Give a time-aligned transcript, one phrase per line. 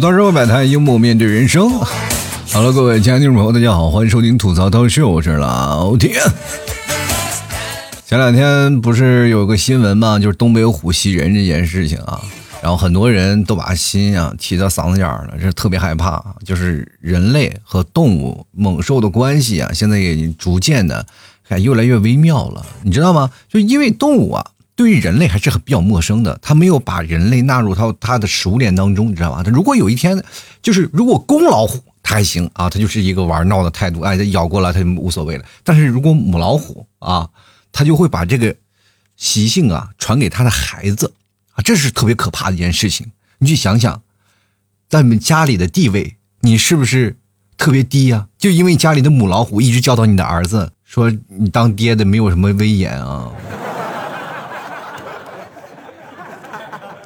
[0.00, 1.70] 槽社会百态，幽默面对人生。
[2.50, 6.18] 好了，各位亲爱的听众朋友，大家好，欢迎收听吐槽涛秀，我是老天。
[8.06, 12.18] 前两天不是有个新闻嘛，就是东北虎袭人这件事情啊，
[12.62, 16.24] 然后很多人都把心啊提到嗓子眼儿了，这特别害怕。
[16.46, 21.04] 就是人类和动物猛兽的关系啊，现在也逐渐的
[21.42, 23.30] 还越来越微妙了，你知道吗？
[23.50, 24.46] 就因为动物啊。
[24.80, 29.42] 对于人类还是很比较陌生的，他没有把人类纳入到他的食物链当中，你知道吧？
[29.42, 30.24] 他如果有一天，
[30.62, 35.44] 就是如果公老虎，他还行啊，他就是一个玩闹的态度，哎，咬过来他就无所谓了。
[35.62, 37.28] 但是如果母老虎啊，
[37.70, 38.56] 他就会把这个
[39.18, 41.12] 习性啊传给他的孩子
[41.52, 43.12] 啊，这是特别可怕的一件事情。
[43.36, 44.00] 你去想想，
[44.88, 47.18] 在你们家里的地位，你是不是
[47.58, 48.28] 特别低呀？
[48.38, 53.30] 就因为家里的母老虎一直教导你的儿子，说你当爹的没有什么威严啊。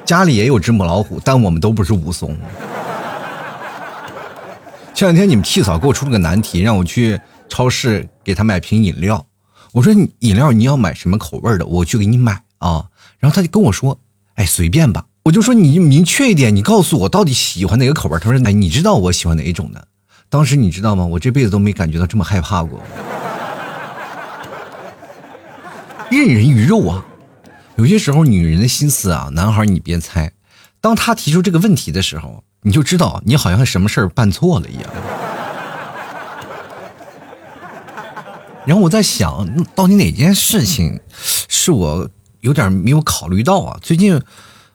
[0.05, 2.37] 家里也有只母老虎，但我们都不是武松。
[4.93, 9.25] 前两天你们替嫂给我出了个难题，让我去超市给她买瓶饮料。
[9.73, 12.85] 我说饮料你要买什么口味的，我去给你买啊。
[13.17, 13.99] 然后他就跟我说
[14.35, 19.87] ：“哎，随便吧。”我就说：“你明确一点，你告诉我到底喜欢哪个口味。”他说：“哎，你知道我喜欢哪一种的？”
[20.29, 21.03] 当时你知道吗？
[21.05, 22.79] 我这辈子都没感觉到这么害怕过。
[26.11, 27.03] 任人鱼肉啊！
[27.77, 30.31] 有些时候，女人的心思啊，男孩你别猜。
[30.79, 34.83] 当他提出这个问题的时候，你就知道你好像什么事儿办错了一样。
[38.65, 42.09] 然后我在想，到底哪件事情是我
[42.39, 43.77] 有点没有考虑到啊？
[43.81, 44.19] 最近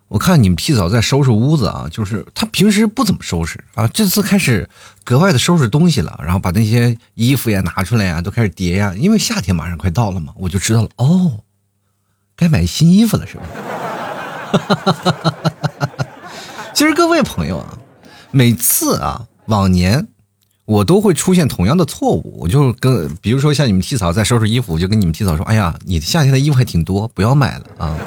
[0.08, 4.68] 我看你们皮嫂在收拾屋子啊，就是他平时不怎么收拾啊，这次开始
[5.04, 11.40] 格外的收拾东西了，然后把那些衣服呀拿出来呀，都开始叠呀，因为夏天马上快到了嘛，我就知道了哦。
[12.40, 13.42] 该买新衣服了是吧？
[16.72, 17.78] 其实各位朋友啊，
[18.30, 20.08] 每次啊，往年
[20.64, 27.94] 我都会出现同样的错误，我就跟比如说像你们替嫂在收拾衣服，我就跟你们替嫂说：“哎呀，你夏天的衣服还挺多，不要买了啊。”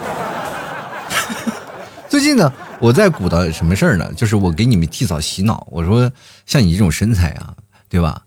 [2.10, 4.12] 最近呢，我在鼓捣什么事儿呢？
[4.16, 6.12] 就是我给你们替嫂洗脑，我说
[6.48, 7.54] 像你这种身材啊，
[7.88, 8.20] 对吧？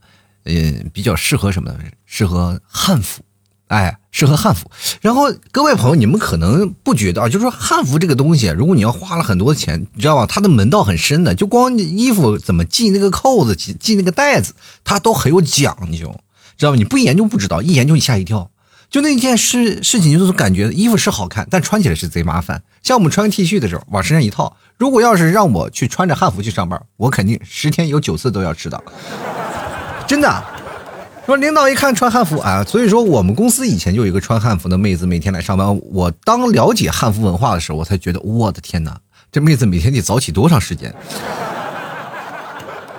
[0.45, 1.75] 嗯，比较适合什么？
[2.05, 3.25] 适合汉服。
[3.67, 4.71] 哎，适合汉服。
[5.03, 10.25] 然后各位朋友，你们可能不觉得啊，就是说汉服这个东西，如果你要花了很多钱，你知道吧？
[10.25, 14.55] 它的门道很深的，就光衣服怎么系那个扣子、系系那个带子，
[14.85, 16.19] 它都很有讲究，
[16.57, 16.77] 知道吧？
[16.79, 18.51] 你不研究不知道，一研究你吓一跳。
[18.89, 22.63] 就那件事事情，就是感觉衣服是好看，但穿起来是贼麻烦。
[22.83, 28.83] 像我们穿 T 恤的时候，往身上一套，如果要是让我去穿着汉服去上班，我肯定十天有九次都要迟到，
[30.07, 30.56] 真的。
[31.27, 35.77] 说领导一看穿汉服啊，所以说我们公司以前就有一个穿汉服的妹子，每天来上班。
[35.91, 38.97] 我当了解汉服文化的时候，我才觉得我的天哪，
[39.33, 40.95] 这妹子每天得早起多长时间？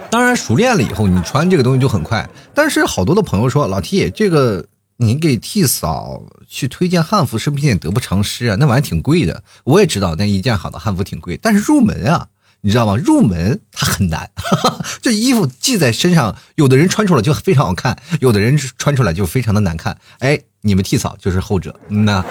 [0.09, 2.29] 当然熟练了以后，你穿这个东西就很快。
[2.53, 4.65] 但是好多的朋友说，老 T 这个
[4.97, 8.57] 你给 T 嫂去推荐汉服，是不是有点得不偿失啊？
[8.59, 9.41] 那玩意挺贵的。
[9.63, 12.27] 我也知道那一件好的汉服挺贵，但是入门啊。
[12.67, 12.97] 你知道吗？
[12.97, 14.29] 入门它很难，
[15.01, 19.97] 这衣服系在身上，有的人穿出来就非常好看，有的人穿出来就非常的难看。
[20.19, 22.25] 哎，你们替嫂就是后者，嗯呐。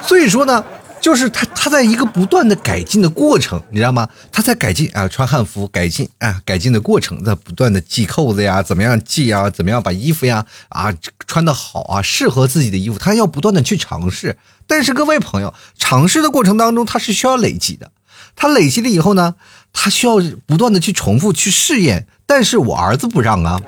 [0.00, 0.64] 所以说呢，
[1.02, 4.08] 就是他他在一个不断的改进的过程，你知道吗？
[4.32, 10.90] 他在改进啊，穿汉服改进啊，改进的过程在不断的系扣子呀，怎么样系啊，怎么样把衣服呀啊
[11.26, 14.38] 穿的好啊，适合自己的衣服，他要不断的去尝试。
[14.66, 17.92] 但是各位朋友，尝试的过程当中，他是需要累积的。
[18.36, 19.34] 他累积了以后呢，
[19.72, 20.16] 他需要
[20.46, 23.60] 不断的去重复去试验，但是我儿子不让啊。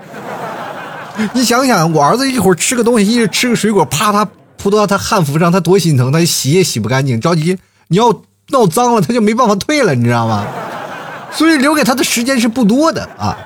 [1.34, 7.58] 你想想，我儿子一会儿吃个东西，一吃个水果，啪啪扑到他汉服上，他多心疼，他洗也洗不干净，着急。
[7.88, 10.46] 你要闹脏了，他就没办法退了，你知道吗？
[11.32, 13.36] 所以留给他的时间是不多的啊。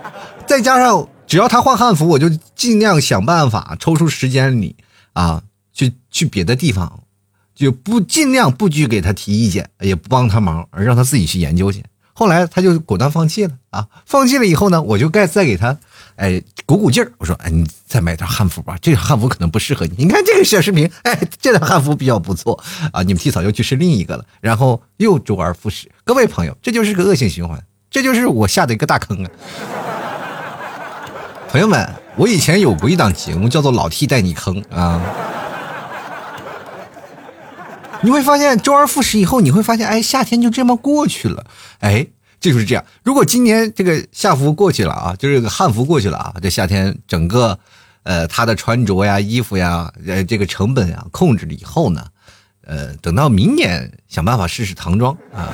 [0.46, 4.76] 再加上只要他换汉服，我就尽量想办法抽出时间里
[5.14, 5.42] 啊，
[5.72, 7.00] 去去别的地方。
[7.62, 11.84] 就不尽量不去给他提意见，也不帮他忙，而让他自己去研究去。
[12.12, 13.86] 后来他就果断放弃了啊！
[14.04, 15.78] 放弃了以后呢，我就该再给他，
[16.16, 17.12] 哎，鼓鼓劲儿。
[17.18, 19.94] 我说，哎，你再买点汉服吧，这个汉服可能不适合你。
[19.96, 22.60] 你看这个小视频，哎，这套汉服比较不错
[22.92, 23.04] 啊。
[23.04, 25.88] 你们替嫂又去试另一个了，然后又周而复始。
[26.02, 29.30] 各位朋友，这就是个恶性循环，这就是我下的一个大坑啊！
[31.48, 35.00] 朋友们，我以前有过一档节目，叫做《老 T 带你坑》啊。
[38.02, 41.44] 你会发现周而复始以后，你会发现，哎，夏天就这么过去了，
[41.78, 42.06] 哎，
[42.40, 42.84] 这就是这样。
[43.04, 47.58] 如果今年这个夏服过去了啊，就是汉服过去了啊，这夏天整个，
[48.02, 52.04] 呃，他的穿着呀、衣服呀，呃，这个成本呀控制了以后呢，
[52.66, 55.48] 呃，等到明年想办法试试唐装啊。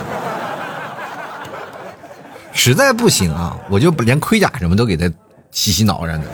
[2.54, 5.08] 实在不行啊，我就连盔甲什么都给他
[5.50, 6.26] 洗洗脑上的。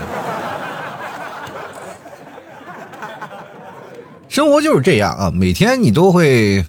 [4.34, 6.64] 生活就是这样啊，每天你都会，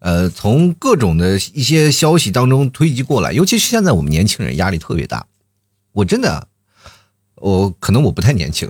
[0.00, 5.24] 呃，从各种的一些消息当中推及过来，尤其是现在我们年轻人压力特别大。
[5.92, 6.48] 我真的，
[7.36, 8.68] 我可能我不太年轻，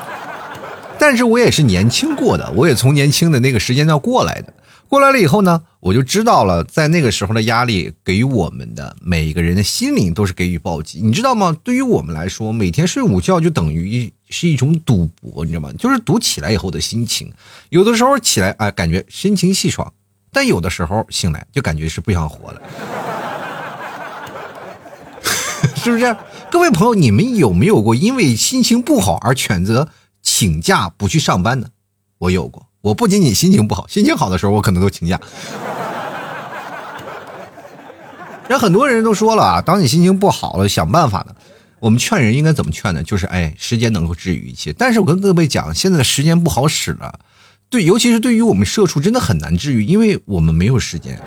[0.98, 4.54] 但是我也是年轻过的，我也从年轻的那个时间段过来的。
[4.90, 11.56] 过来了以后呢，我就知道了，在那个时候的压力给予我们的每一个人的心灵都是给予暴击，你知道吗？
[11.62, 15.72] 对于我们来说，每天睡午觉就等于是一种赌博，你知道吗？
[15.78, 17.32] 就是赌起来以后的心情，
[17.68, 19.92] 有的时候起来啊，感觉心情气爽，
[20.32, 22.60] 但有的时候醒来就感觉是不想活了，
[25.76, 26.16] 是不是？
[26.50, 29.88] 各位朋友，你们有没有过因为心情不好而选择
[30.20, 31.68] 请假不去上班呢？
[32.18, 32.66] 我有过。
[32.82, 35.20] 我不仅仅心情不好，心情好的时候我可能都请假。
[38.48, 41.34] 人很多人都说了啊，当你心情不好了，想办法呢。
[41.78, 43.02] 我们劝人应该怎么劝呢？
[43.02, 44.72] 就是哎，时间能够治愈一切。
[44.72, 47.20] 但是我跟各位讲，现在的时间不好使了，
[47.68, 51.20] 对，尤其是对于我们社畜，真的很难治愈，因为我们没有时间。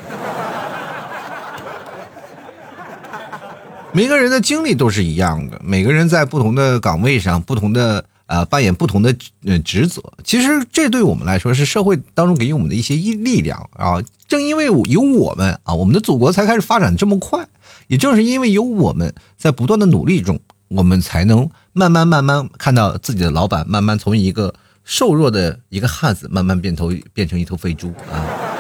[3.91, 8.03] 每个人的经历都是一样的，每个人在不同的岗位上，不同的。
[8.33, 9.15] 啊，扮演不同的
[9.45, 14.01] 呃职责，其实这对我们来说是社会当中给予我们的一些力力量啊。
[14.27, 17.47] 正因为有我们啊，我们的祖国才开始发展这么快。
[17.87, 20.39] 也正是因为有我们在不断的努力中，
[20.69, 24.51] 我们才能慢慢慢慢看到自己的老板慢慢从一个
[24.83, 28.52] 瘦弱的一个汉子，慢慢变头变成一头肥猪啊。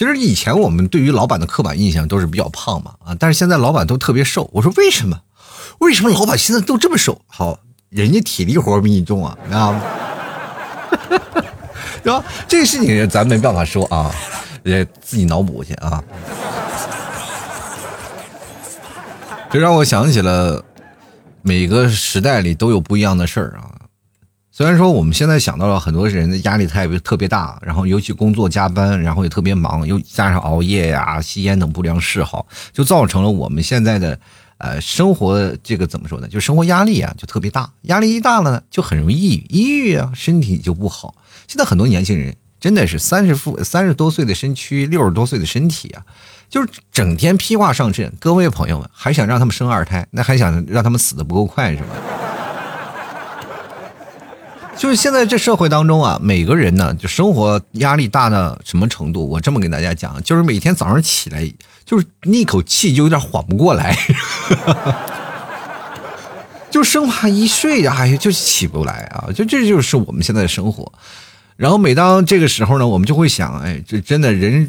[0.00, 4.48] 其实以前我们对于老板的刻板印象都是比较胖嘛啊，但是现在老板都特别瘦。
[4.50, 5.20] 我说为什么？
[5.80, 7.20] 为什么老板现在都这么瘦？
[7.26, 7.60] 好，
[7.90, 9.82] 人家体力活比你重啊，知道吗？
[12.02, 12.24] 对吧？
[12.48, 14.10] 这个事情咱没办法说啊，
[14.62, 16.02] 也自己脑补去啊。
[19.50, 20.64] 这让我想起了
[21.42, 23.69] 每个时代里都有不一样的事儿啊。
[24.60, 34.20] 虽然说我们现在想到了很多人的压力特别特别大，然后尤其工作加班，然后也特别忙，又加上熬夜呀、吸烟等不良嗜好，就造成了我们现在的
[34.58, 36.28] 呃生活这个怎么说呢？
[36.28, 41.14] 就生活压力啊就特别大，压力一大了呢，就很容易抑郁，抑郁啊身体就不好。
[41.48, 46.04] 现在很多年轻人真的是三十副三十多岁的身躯，六十多岁的身体啊，
[46.50, 48.12] 就是整天披挂上阵。
[48.20, 51.86] 各位朋友们，还想让他们生二胎，那还想让他们死的不够快是吧？
[54.80, 59.28] 就是现在这社会当中啊，每个人呢，就生活压力大到什么程度？
[59.28, 61.46] 我这么跟大家讲，就是每天早上起来，
[61.84, 63.94] 就是那口气就有点缓不过来，
[66.72, 69.28] 就生怕一睡呀，哎就起不来啊！
[69.34, 70.90] 就这就是我们现在的生活。
[71.58, 74.66] 然后每当这个时候呢，我们就会想，哎，这真的人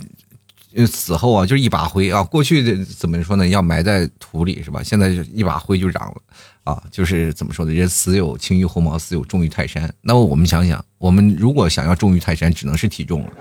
[0.85, 2.23] 死后啊，就是一把灰啊。
[2.23, 3.47] 过去的怎么说呢？
[3.47, 4.81] 要埋在土里是吧？
[4.83, 6.15] 现在就一把灰就长了。
[6.63, 7.73] 啊，就是怎么说呢？
[7.73, 9.91] 人死有轻于鸿毛，死有重于泰山。
[10.01, 13.31] 那么我们想想，我们如果想要重于泰山，只能是体重了，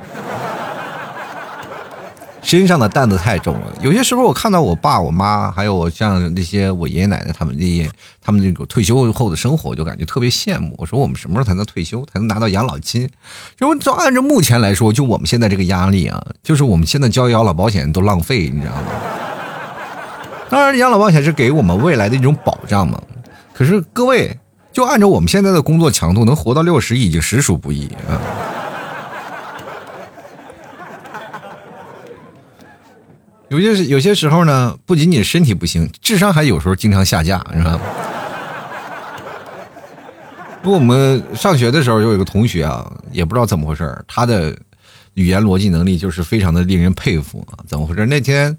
[2.42, 3.66] 身上的担子太重了。
[3.80, 10.74] 有些时候，我看到我爸、我妈，还有我像那些我爷爷奶奶他们这些，他们那个退休后的生活，我就感觉特别羡慕。
[10.78, 13.08] 我说，我们什么时候才能退休，才能拿到养老金？
[13.60, 18.82] 因为就按照目前来说，就我们现在这个压力啊，就是我们现在交养老保险都浪费，你知道吗？
[20.48, 23.00] 当然，养老保险是给我们未来的一种保障嘛。
[23.52, 24.38] 可是各位，
[24.72, 28.18] 就按照我们现在的工作强度，能活到六十已经实属不易啊。
[33.50, 37.78] 有些有些时候呢，不仅仅身体不行，智商还有时候经常下降，是吧？
[40.62, 44.56] 不过，我们上学的时候有一个同学啊，也不知道怎么回事他的
[45.14, 47.58] 语言逻辑能力就是非常的令人佩服啊。
[47.68, 48.06] 怎么回事？
[48.06, 48.56] 那天。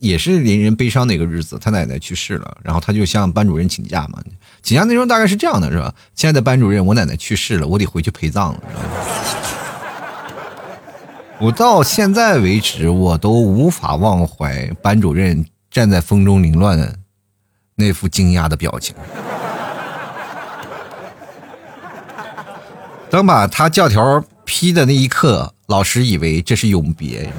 [0.00, 4.18] 也是令人悲伤的一个日子，他奶奶去世了，然后他就向班主任请假嘛。
[4.62, 5.94] 请假内容大概是这样的，是吧？
[6.14, 8.62] 亲爱的班主任，我奶奶去世了，我得回去陪葬了。
[11.40, 16.94] 我到现在为止，我都无法忘怀班主任站在风中凌乱的
[17.74, 18.94] 那副惊讶的表情。
[23.08, 27.32] 当把他教条批的那一刻，老师以为这是永别。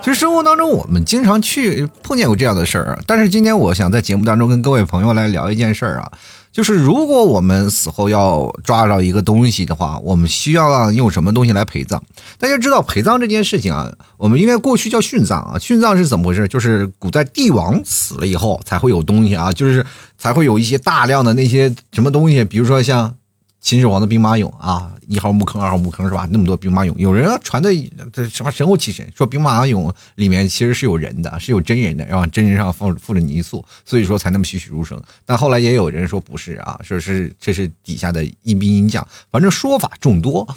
[0.00, 6.12] 其实生活当中，我们经常去碰见过这样的事儿，但是今天我想在节目当中跟各位朋友来聊一件事儿啊，
[6.52, 11.98] 就是如果我们死后要抓着一个东西的话，我们需要用什么东西来陪葬？
[12.38, 16.46] 大家知道陪葬这件事情啊，我们应该过去叫殉葬啊，殉葬是怎么回事？
[16.46, 19.84] 就是古代帝王死了以后才会有东西啊，就是
[20.18, 23.14] 才会有一些大量的那些什么东西，比如说像
[23.62, 26.28] 秦始皇的兵马俑啊，一号墓坑、二号墓坑是吧？
[26.32, 27.70] 那么多兵马俑，有人传的
[28.12, 35.00] 这什么神乎其神，说兵马俑里面其实是有人的，是有真人的，然后真人上附附着泥塑，所以说才那么栩栩如生。
[35.24, 40.56] 但后来也有人说不是啊，说是这是底下的阴兵阴将，反正说法众多。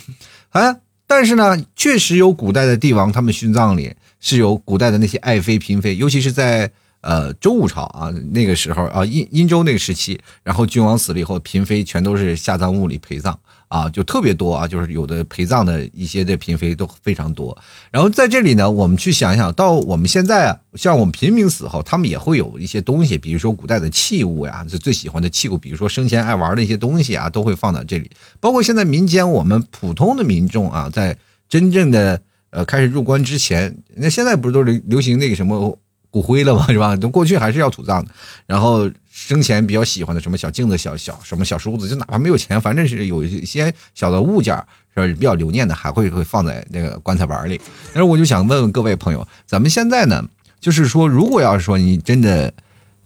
[0.50, 6.72] 哎，但是呢，确实有古代的帝王，他们殉葬里是有古代的那些爱妃嫔妃，尤其是在。
[7.06, 17.56] 呃，周武朝啊，那个时候啊，殷殷周那个时期，然后君王死了以后，嫔妃全都是下葬墓里陪葬啊，就特别多啊，就是有的陪葬的一些的嫔妃都非常多。
[17.92, 28.10] 然后在这里呢，我们去想一想到我们现在啊，像我们平民死后，他们也会有一些东西，比如说古代的器物呀，就最喜欢的器物，比如说生前爱玩的一些东西啊，都会放到这里。
[28.40, 31.16] 包括现在民间我们普通的民众啊，在
[31.48, 32.20] 真正的
[32.50, 35.78] 呃开始入关之前，那现在不是都流流行那个什么？
[36.16, 36.96] 骨灰了嘛， 是吧？
[36.96, 38.10] 都过去还是要土葬的。
[38.46, 44.56] 然后生前比较喜欢的什么小镜子、小小什么小梳子，就哪怕没有钱，反正是有一些小的物件
[44.96, 47.60] 是比较留念的，还会会放在那个棺材板里。
[47.94, 50.24] 但是我就想问问各位朋友，咱们现在呢，
[50.62, 52.54] 就是说，如果要是说你真的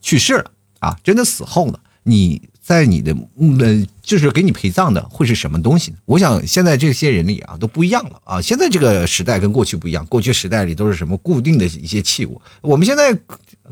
[0.02, 2.48] 去世了啊，真的死后呢，你。
[2.70, 3.12] 在你的
[3.60, 5.96] 呃，就是给你陪葬的会是什么东西？
[6.06, 8.40] 我想现在这些人里啊都不一样了啊！
[8.40, 13.12] 现在这个时代跟过去不一样，过去时代里都是什么固定的一些器物，我们现在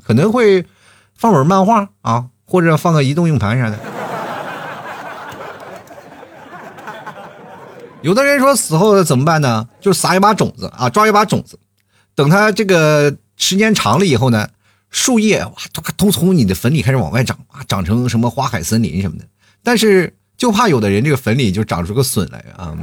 [0.03, 0.65] 可能会
[1.15, 3.77] 放本漫画啊，或者放个移动硬盘啥的。
[8.01, 9.69] 有的人说死后怎么办呢？
[9.79, 11.59] 就撒一把种子啊，抓一把种子，
[12.15, 14.49] 等他这个时间长了以后呢。
[14.89, 19.25] 树叶哇，都都从你的坟里开始往外长啊，长成什么花海森林什么的。
[19.63, 22.73] 但是就怕有的人这个坟里就长出个笋来啊！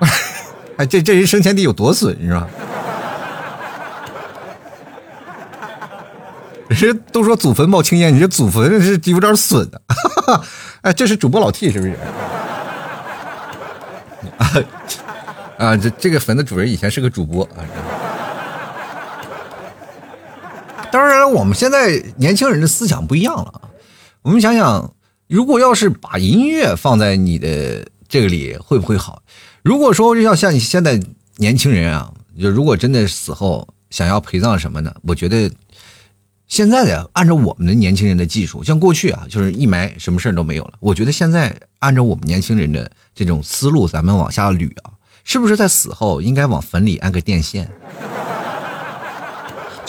[0.76, 2.48] 哎，这这人生前得有多损是吧？
[6.68, 9.82] 人都说祖坟冒青烟，你这祖坟是有点损的。
[10.82, 11.96] 哎，这是主播老 T 是不是？
[14.38, 14.52] 啊
[15.66, 17.64] 啊，这这个坟的主人以前是个主播啊。
[20.92, 23.70] 当然，我们现在年轻人的思想不一样了。
[24.22, 24.92] 我们想想，
[25.28, 29.22] 如果要是把音乐放在你的这个里，会不会好？
[29.62, 31.00] 如果说要像你现在
[31.36, 35.50] 年轻人啊，就如果真的死后想要陪葬什么呢，我觉得
[36.48, 40.72] 现在的按照我们的年轻人的技术，像过去啊，就是一埋什么事儿都没有了。
[40.80, 44.90] 我觉得现在按照我们年轻人的这种思路，咱们往下捋啊，
[45.22, 47.70] 是不是在死后应该往坟里安个电线？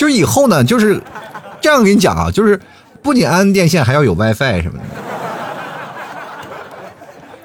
[0.02, 1.00] 就以后呢，就是
[1.62, 2.60] 这样跟你讲啊，就是
[3.04, 4.84] 不仅安电线，还要有 WiFi 什么的。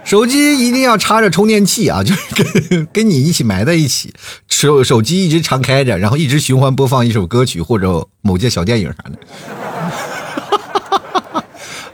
[0.04, 4.14] 手机一定要插着充电器啊，就是跟跟你一起埋在一起，
[4.48, 9.18] 手手机一直常开着，然后一直循环播放一首歌曲或者某件小电影啥的。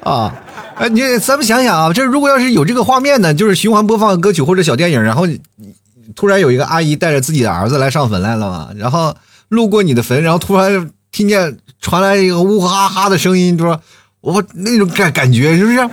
[0.09, 0.33] 啊，
[0.77, 5.27] 哎，你咱们想想啊，这如果要是有这个画面呢，就是循环播放歌曲或者小电影，然后
[6.15, 9.13] 突然有一个阿姨带着自己的儿子来上坟来了嘛，然后。
[9.53, 13.79] 路过你的坟，然后突然听见传来一个呜哈哈的声音，就说
[14.23, 15.87] ：“我那种感感觉是不是？”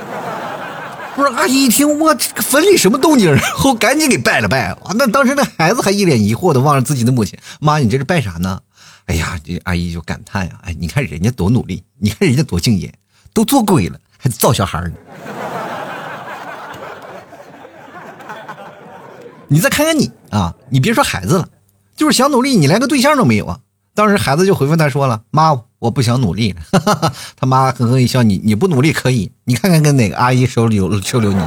[1.13, 3.29] 不是阿姨一听，我这个坟里什么动静？
[3.29, 4.67] 然后赶紧给拜了拜。
[4.67, 8.61] 啊，那当时那孩子还一脸疑惑的望着自己的母亲：“妈，你这是拜啥呢？”
[9.07, 12.93] 哎呀，这阿姨就感叹呀：“哎，你看人家多努力，你看人家多敬业，
[13.33, 14.93] 都做鬼了还造小孩呢。
[19.49, 21.45] 你再看看你啊，你别说孩子了。”
[21.99, 23.59] 就是想努力，你连个对象都没有啊！
[23.93, 26.55] 当时孩子就回复他说了：“妈，我不想努力。
[27.35, 31.39] ”他妈呵呵一笑：“你你不努力可以，你看看跟哪个阿姨收留收留你。”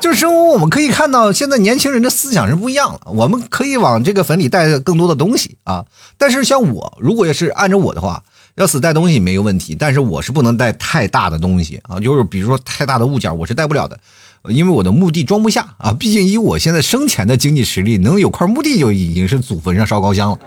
[0.00, 3.00] 就是生活，我们可以看到现在年轻人的思想是不一样了。
[3.06, 5.84] 我们可以往这个坟里带更多的东西啊！
[6.18, 8.24] 但是像我，如果要是按照我的话，
[8.56, 13.96] 要死带东西没有问题，但是我是不能带太大的东西啊，就是比如说太大的物件，我是带不了的。
[14.48, 20.38] 因为我的墓地装不下啊，毕竟以我现在生前的经济实力，能有块墓地就已经是祖坟上烧高香了。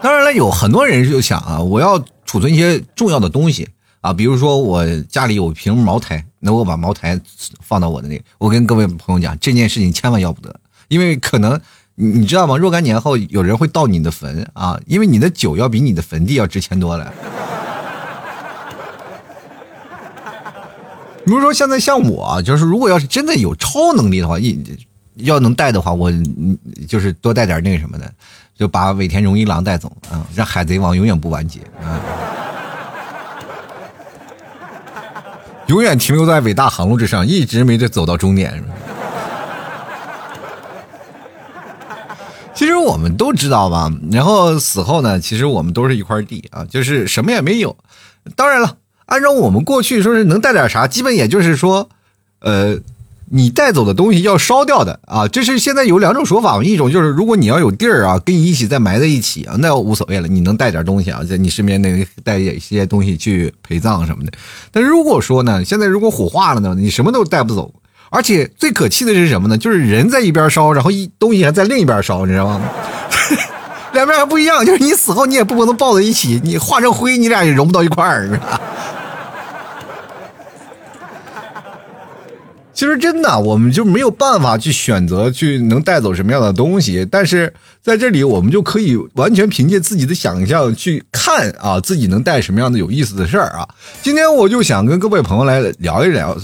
[0.00, 3.68] 当然了，有很多人就想啊，我要储存一些重要的东西
[4.00, 7.20] 啊，比如说我家里有瓶茅台，那我把茅台
[7.60, 10.54] 放到我的那，我跟各位朋友讲，这件事情千万要不得，
[10.86, 11.60] 因为可能
[11.96, 12.56] 你知道吗？
[12.56, 17.12] 若干年后有人会盗你的坟啊，因为你的酒要比你的坟地要值钱多了。
[21.28, 24.58] 比如说，现在像我，就是如果要是真的有超能力的话，一
[25.16, 26.10] 要能带的话，我
[26.88, 28.10] 就是多带点那个什么的，
[28.56, 32.00] 就把尾田荣一郎带走啊，让海贼王永远不完结啊，
[35.66, 38.64] 永远停留在伟大航路之上，一直没得走到终点。
[42.54, 43.90] 其实我们们都知道吧？
[44.12, 47.76] 然后死后呢，其实我们都是一块地啊，就是什么也没有。
[48.36, 48.76] 当然了，
[49.08, 51.90] 按照我们过去说是能带点啥，基本也就是说，
[52.40, 52.78] 呃。
[53.30, 64.32] 你带走的东西要烧掉的啊，这是现在有两种说法，一种就是如果你要有地儿啊，跟你一起再埋在一起啊，那无所谓了，你能带点东西啊，在你身边那带一些东西去陪葬什么的。
[64.72, 67.70] 但如果说呢，现在如果火化了呢，你什么都带不走，
[68.08, 69.58] 而且最可气的是什么呢？
[69.58, 72.62] 就是人在一边烧，然后一东西还在另一边烧，你知道吗？
[73.92, 78.40] 两边还不一样，就是你死后你也不可能抱在一起，你化成灰，你俩也融不到一块儿。
[82.78, 93.68] 其实真的，我们就没有办法去选择去能带走什么样的东西，但是在这里我们就可以完全凭借自己的想象去看啊，自己能带什么样的有意思的事儿啊。
[94.00, 96.38] 今天我就想跟各位朋友来聊一聊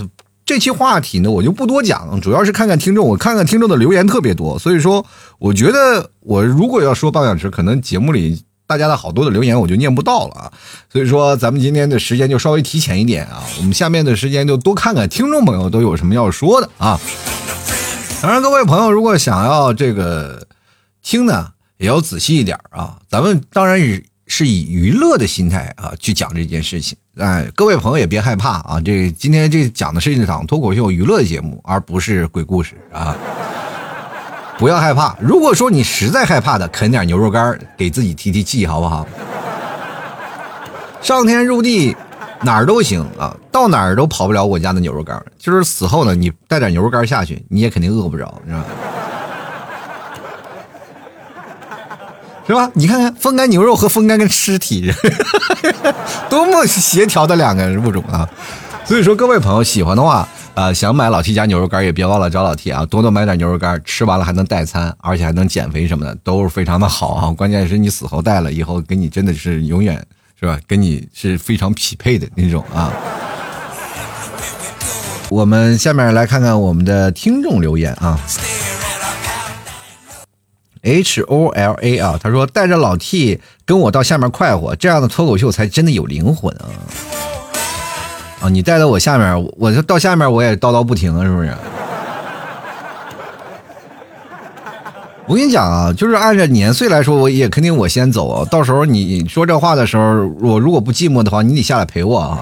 [0.44, 5.06] 这期话题呢，我就不多讲，主要是看看听众，我看看听众的留言特别多，所以说
[5.38, 8.42] 我觉得我如果要说半小时，可能节目里。
[8.74, 10.52] 大家的好多的留言我就念不到了啊，
[10.92, 17.00] 所以说咱们今天的时间就稍微提前一点啊，我们下面的时间就多看看听众朋友都有什么要说的啊。
[18.20, 20.44] 当然，各位朋友如果想要这个
[21.04, 22.98] 听呢，也要仔细一点啊。
[23.08, 23.78] 咱们当然
[24.26, 33.16] 是以娱乐的心态啊去讲这件事情，哎，各位朋友也别害怕啊，这今天这讲的是一场脱口秀娱乐节目，而不是鬼故事啊。
[34.56, 39.06] 不要害怕，如果说你实在害怕的，啃点牛肉干给自己提提气，好不好？
[41.02, 41.96] 上天入地，
[42.40, 48.64] 哪儿都行啊，到哪儿都跑不了我家的牛肉干就是死后呢，你带点牛肉干下去，你也肯定饿不着，是吧？
[52.46, 52.70] 是吧？
[52.74, 54.92] 你看看风干牛肉和风干跟尸体，
[56.30, 58.28] 多么协调的两个物种啊！
[58.84, 60.28] 所以说，各位朋友喜欢的话。
[60.54, 67.30] 啊，想买老 T 家牛肉干也别忘了找老 T 啊，多多买点牛肉干，吃完了还能代餐，而且还能减肥什么的，都是非常的好啊。
[67.36, 70.00] 关键是你死后带了以后，跟你真的是永远
[70.38, 70.56] 是吧？
[70.68, 72.92] 跟你是非常匹配的那种啊。
[75.28, 78.20] 我们下面来看看我们的听众留言啊
[80.82, 86.70] ，H O L A 啊，他说带着老 T 跟我到下面快活，这样的脱口秀才真的有灵魂啊。
[88.44, 91.50] 啊，你带到我下面，我就到下面我也叨叨不停啊，是不是？
[95.26, 98.46] 我跟你讲啊，就是按照年岁来说，我也肯定我先走啊。
[98.50, 102.40] 到时候你说这话的时候，我如果不寂寞的话，你得下来陪我啊。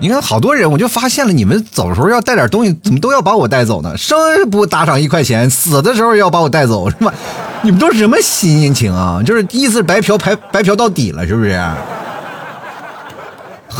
[0.00, 3.96] 你看，好多人，我就发现了，你们走的时候要带点东西，怎么都要把我带走呢？
[3.96, 4.18] 生
[4.50, 7.14] 不打赏一块钱，死的时候要把我带走，是吧？
[7.62, 9.22] 你们都是什么心情啊？
[9.24, 11.56] 就是意思白嫖，白白嫖到底了，是不是？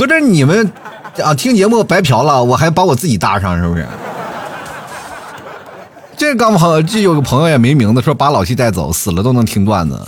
[0.00, 0.72] 合着你们
[1.22, 3.86] 啊听节目白嫖了，我还把我自己搭上，是不是？
[6.16, 10.00] 这刚好这有个朋友也没名字，说把老七带走，死了都能听段子。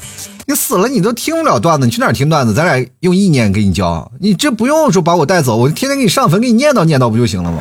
[0.46, 2.54] 你死了你都听不了段子，你去哪听段子？
[2.54, 7.58] 咱俩用意念给你教，你这不用说把我带走，我天天给你上坟，给你念叨念叨不就行了吗？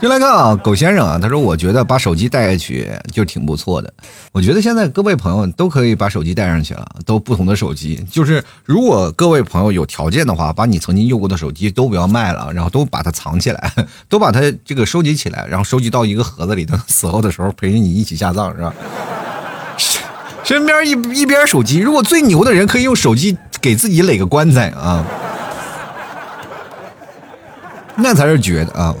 [0.00, 3.92] 就来看啊，狗先生啊，他说：“我觉得把手机带下去就挺不错的。
[4.32, 8.02] 我觉得现在各位朋友都可以把手机带上去了，都不同的手机。
[8.10, 13.72] 就是如果各位朋友有条件的话，把你曾经用过的手机都不要卖了，然后都把它藏起来，
[14.08, 18.72] 都把它这个收集起来，然后收集到一个盒子里，等死后的时候陪着你一起下葬，是吧？
[20.42, 25.04] 身边一一边手机，如果最牛的人可以用手机给自己垒个棺材啊，
[27.96, 28.96] 那才是绝的啊。”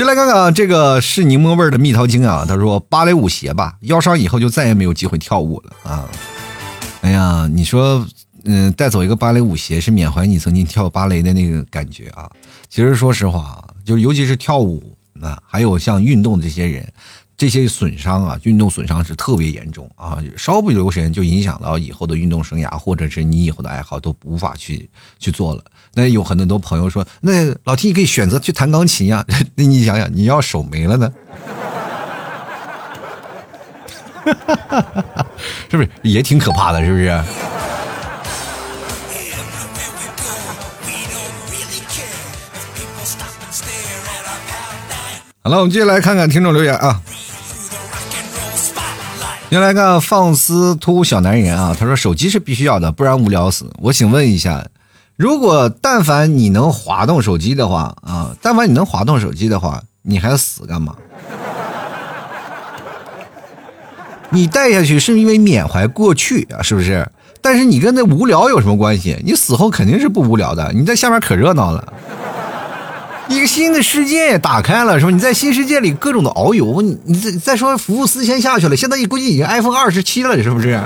[0.00, 6.08] 就来看看这个是柠檬味的蜜桃精啊，他说芭蕾舞鞋吧，腰伤以后就再也没有机会跳舞了啊！
[7.02, 8.02] 哎呀，你说，
[8.44, 12.30] 嗯，带走一个芭蕾舞鞋是缅怀你曾经跳芭蕾的那个感觉啊。
[12.70, 16.90] 其实说实话啊，就尤其是跳舞啊，还有像运动这些人，
[17.40, 24.86] 这些损伤啊，运动损伤是特别严重啊，稍不留神就影响到以后的运动生涯，或者是你以后的爱好都无法去
[25.18, 25.64] 去做了。
[25.94, 29.24] 那有很多朋友说，那老 T 你可以选择去弹钢琴呀。
[29.56, 31.10] 那你想想，你要手没了呢，
[35.70, 36.84] 是不是也挺可怕的？
[36.84, 37.10] 是不是？
[45.42, 47.00] 好了，我们接下来看看听众留言啊。
[49.50, 53.68] 先来看放肆秃小男人啊，他说手机是必须要的，不然无聊死。
[53.80, 54.64] 我请问一下。
[55.16, 60.94] 如果但凡你能滑动手机的话啊，但凡你能滑动手机的话，你还死干嘛？
[64.30, 67.04] 你带下去是因为缅怀过去啊，是不是？
[67.42, 69.20] 但是你跟那无聊有什么关系？
[69.26, 71.92] 你死后肯定是不无聊的，你在下面可热闹了。
[73.30, 75.10] 一个新的世界打开了，是吧？
[75.12, 80.80] 你在新世界里各种的遨游，你你再再说服务四千下去了，现在估计已经 iPhone 二十七了，是不是？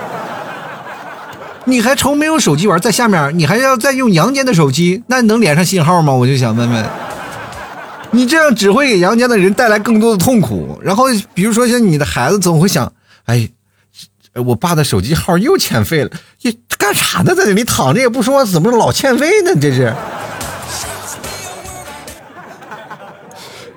[1.65, 6.13] 你还愁没有手机玩，在下面你还要再用阳间的手机，那能连上信号吗？
[6.13, 6.85] 我就想问问，
[8.11, 10.79] 你这样只会给阳间的人带来更多的痛苦。
[10.83, 12.93] 然后比如说像你的孩子总会想，
[13.25, 13.49] 哎，
[14.35, 16.11] 我爸的手机号又欠费了，
[16.43, 17.35] 你干啥呢？
[17.35, 19.53] 在那里躺着也不说，怎么老欠费呢？
[19.59, 19.95] 这是。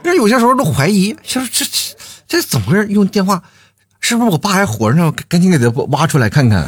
[0.08, 1.96] 这有些时候都怀疑，就是这这
[2.28, 2.88] 这怎么回事？
[2.88, 3.44] 用电话，
[4.00, 5.14] 是不是我爸还活着呢？
[5.28, 6.66] 赶紧给他挖出来看看。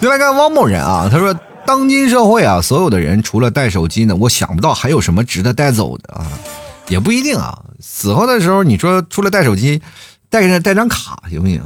[0.00, 1.34] 就来看汪某人啊，他说
[1.66, 6.26] ：“当今社会啊，所有的人除了带手机呢，我想不到还有什么值得带走的啊，
[6.88, 7.58] 也不一定啊。
[7.80, 9.82] 死后的时候，你说除了带手机，
[10.30, 11.62] 带个带张卡行不行？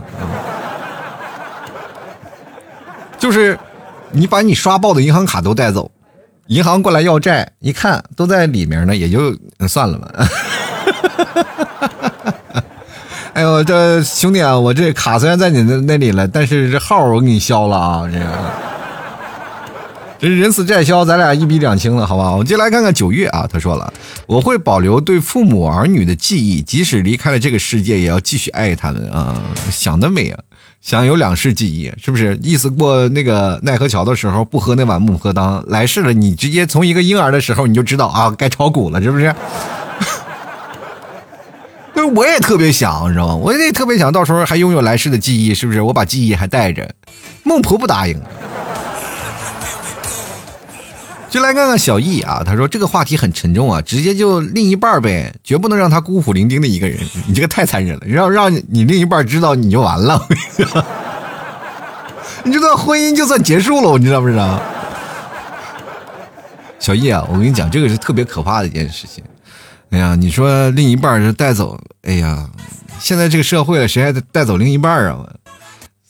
[3.18, 3.58] 就是
[4.10, 5.90] 你把你刷爆的银行卡都带走。”
[6.50, 9.32] 银行过来要债，一看都在里面呢，也就
[9.68, 10.10] 算了吧。
[13.34, 18.26] 哎呦，这兄弟啊，我这卡虽然在你那那里了，但是这号我给你消了啊，这个，
[20.18, 22.38] 这人死债消，咱俩一笔两清了，好不好？
[22.38, 23.92] 我就来看看九月啊，他说了，
[24.26, 30.40] 我会保留对父母儿女的记忆，即使离开了这个世界，也要继续爱他们啊，想得美啊！
[30.80, 32.38] 想有两世记忆，是不是？
[32.42, 39.34] 意思过那个奈何桥的时候不喝那碗孟婆汤，来世了你直接从一个婴儿的时候你就知道啊，该炒股了，是不是？
[41.92, 43.34] 那 我也特别想，你知道吗？
[43.36, 45.82] 我也特别想到时候还拥有来世的记忆，是不是？
[45.82, 46.90] 我把记忆还带着，
[47.42, 48.18] 孟婆不答应。
[51.30, 56.98] 就来看看小易啊，他说这个话题很沉重啊，直接就另一半呗，绝不能让他孤苦伶仃的一个人。
[57.28, 60.20] 你这个太残忍了，让让你另一半知道你就完了，
[62.42, 64.60] 你这段婚姻就算结束了，你知道不知道？
[66.80, 69.22] 小易啊，我跟你讲，这个是特别可怕的一件事情。
[69.90, 72.48] 哎呀，你说另一半是带走，哎呀，
[72.98, 75.24] 现在这个社会谁还带走另一半啊？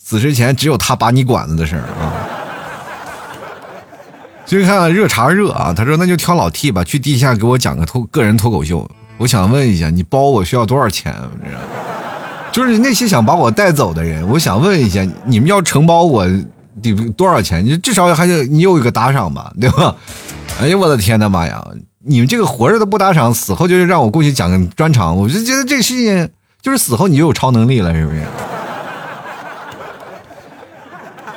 [0.02, 2.39] 死之前只有他把你管子的事儿啊。
[4.58, 8.88] 就看热茶热啊，他说那就挑老 T 吧，去地下给我讲个脱个人脱口秀。
[9.16, 11.14] 我想问一下，你包我需要多少钱？
[12.50, 16.26] 就是那些想把我带走的人，我想问一下，你们要承包我
[16.82, 17.64] 得多少钱？
[17.64, 19.94] 你至少还是你有一个打赏吧，对吧？
[20.60, 21.64] 哎呀，我的天呐妈呀！
[22.04, 26.28] 你们这个活着都不打赏，死后就是让我过去讲个专场，我就觉得这个事情
[26.60, 28.22] 就是死后你就有超能力了，是不是？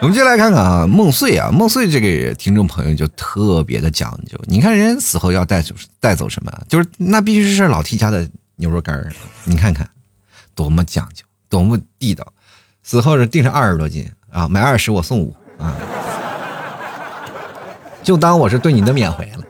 [0.03, 4.37] 我们接来看看啊，梦碎啊，梦碎这个听众朋友就特别的讲究。
[4.47, 6.51] 你看人死后要带走带走什么？
[6.67, 9.09] 就是那必须是老 T 家的牛肉干儿。
[9.45, 9.89] 你看看
[10.53, 12.27] 多么讲究，多么地道。
[12.83, 15.73] 死后是定上二十多斤啊，买二十我送五啊，
[18.03, 19.43] 就当我是对你的缅怀了。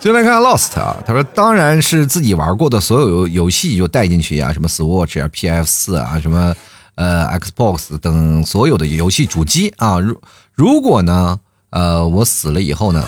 [0.00, 6.56] 接来看 Lost 啊，他说当然是自己玩过的所有游戏就带进去呀，什么 Switch 啊、PS 四啊，什么。
[6.98, 10.20] 呃，Xbox 等所有的游戏主机啊，如
[10.52, 11.38] 如果呢，
[11.70, 13.04] 呃，我死了以后呢，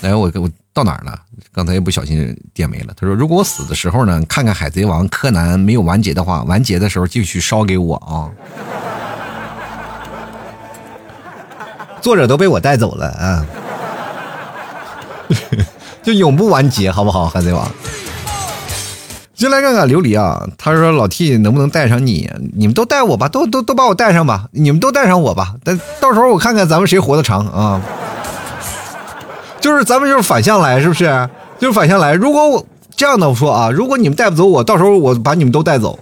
[0.00, 1.20] 哎，我我到哪儿了？
[1.52, 2.94] 刚才一不小心点没了。
[2.96, 8.32] 他说，如果我死的时候呢，看看海贼王、柯南没有完结的话，完结的时候继续烧给我啊。
[12.00, 13.44] 作者都被我带走了啊，
[16.02, 17.28] 就永不完结，好不好？
[17.28, 17.70] 海贼王。
[19.34, 22.30] 进来看看琉璃啊，他说老 T 能不能带上你？
[22.54, 25.54] 你们都带我吧，都都都把我带上吧，你们都带上我吧。
[25.64, 27.80] 但到时候我看看咱们谁活得长啊。
[29.60, 31.28] 就是咱们就是反向来，是不是？
[31.58, 32.12] 就是反向来。
[32.12, 32.66] 如果我
[32.96, 35.98] 这样的说啊，如果你们带不走我，到时候我把你们都带走。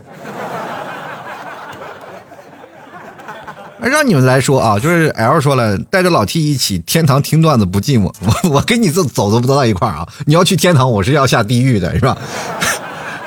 [3.83, 8.13] 让你们来说啊，就是 L 说了，带着老 T 一起天堂听段子不寂寞。
[8.21, 10.07] 我我跟你走走都不到一块啊。
[10.27, 12.17] 你要去天堂，我是要下地狱的，是吧？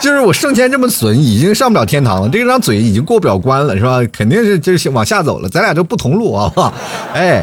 [0.04, 2.28] 就是我剩钱这么损，已经上不了天堂了。
[2.28, 4.02] 这张嘴已经过不了关了，是吧？
[4.12, 5.48] 肯定是就是往下走了。
[5.48, 6.74] 咱俩就不同路，好不好？
[7.16, 7.42] 哎，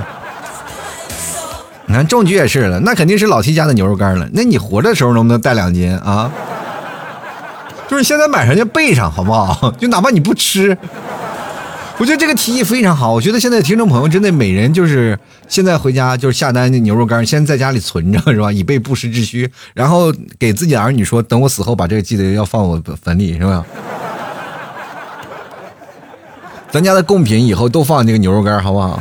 [1.86, 4.28] 你看中局也是了，那肯定是老七家的牛肉干了。
[4.34, 6.30] 那你活着的时候能不能带两斤啊？
[7.88, 9.72] 就是现在买上就备上，好不好？
[9.78, 10.76] 就哪怕你不吃。
[12.00, 13.12] 我觉得这个提议非常好。
[13.12, 18.50] 我觉得现在听众朋友真的每人就是现在回家就是下单牛肉干，先在家里存着是吧？
[18.50, 19.46] 以备不时之需。
[19.74, 23.62] 然后给自己的儿女说，等我死后把这个记得要放我坟里是吧？
[26.72, 28.98] 咱家的贡品以后都放这个牛肉干，好不好？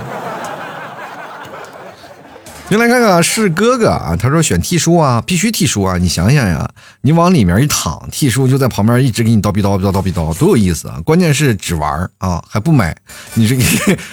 [2.69, 5.97] 先来看看是哥哥啊，他说选替书啊，必须替书啊！
[5.97, 6.69] 你想想呀，
[7.01, 11.01] 你往里面一躺，替书就在旁边一直给你叨逼叨逼叨叨逼叨，多有意思啊！
[11.03, 12.95] 关键是只玩啊，还不买，
[13.33, 13.63] 你这个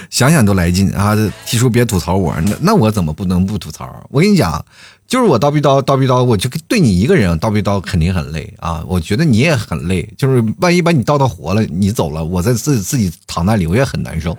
[0.09, 1.14] 想想都来劲啊！
[1.45, 3.95] 替书别吐槽我，那那我怎么不能不吐槽？
[4.09, 4.64] 我跟你讲，
[5.07, 8.83] 就是我叨逼叨叨逼叨，我就对你一个人叨逼叨肯定很累啊！
[8.87, 14.33] 我觉得你也很累，就是万一把你叨叨活了，你走了，我在自自己躺那里，我也很难受，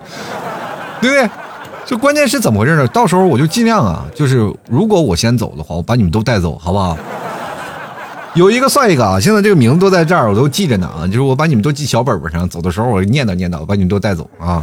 [1.00, 1.30] 对不对？
[1.88, 2.86] 就关键是怎么回事呢？
[2.90, 6.98] 到时候我就尽量啊，就是如果我先走的话，我把你们都带走，好不好？
[8.34, 9.18] 有一个算一个啊！
[9.18, 11.08] 现在这个名字都在这儿，我都记着呢啊！
[11.08, 14.62] 就是我把你们都记小本本上，走的时候我念叨念叨，把你们都带走啊！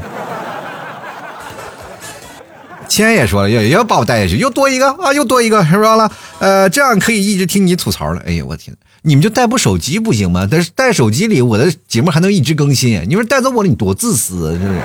[2.86, 6.12] 千也说了，也要把我带下去，又多一个啊，又多一个，是不是了？
[6.40, 8.22] 呃，这样可以一直听你吐槽了。
[8.26, 10.46] 哎呀，我天，你们就带部手机不行吗？
[10.48, 13.02] 但是带手机里我的节目还能一直更新。
[13.08, 14.80] 你说带走我了，你多自私，是不是？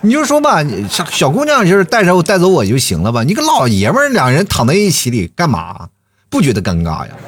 [0.00, 3.24] 你就说吧，小小姑娘就是带着我带走我就行了吧？
[3.24, 5.88] 你个老爷们儿，两人躺在一起里干嘛？
[6.30, 7.14] 不觉得尴尬呀？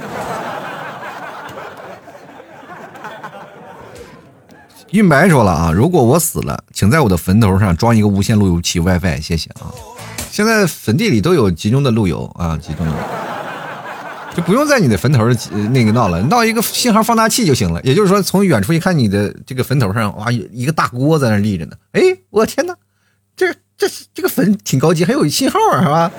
[4.90, 9.72] 运白说了啊，如果我死了，请在我的坟头上装一个无线路由器 WiFi，谢谢啊。
[10.30, 12.92] 现在坟地里都有集中的路由啊，集中的。
[14.40, 15.26] 不用在你的坟头
[15.72, 17.81] 那个闹了，闹一个信号放大器就行了。
[17.83, 21.72] 也就是说，从远处一看，你的这个坟头上，哇，一个大锅在那立着呢。
[21.92, 22.00] 哎，
[22.31, 22.74] 我天哪，
[23.37, 26.11] 这这这个坟挺高级，还有信号啊是吧？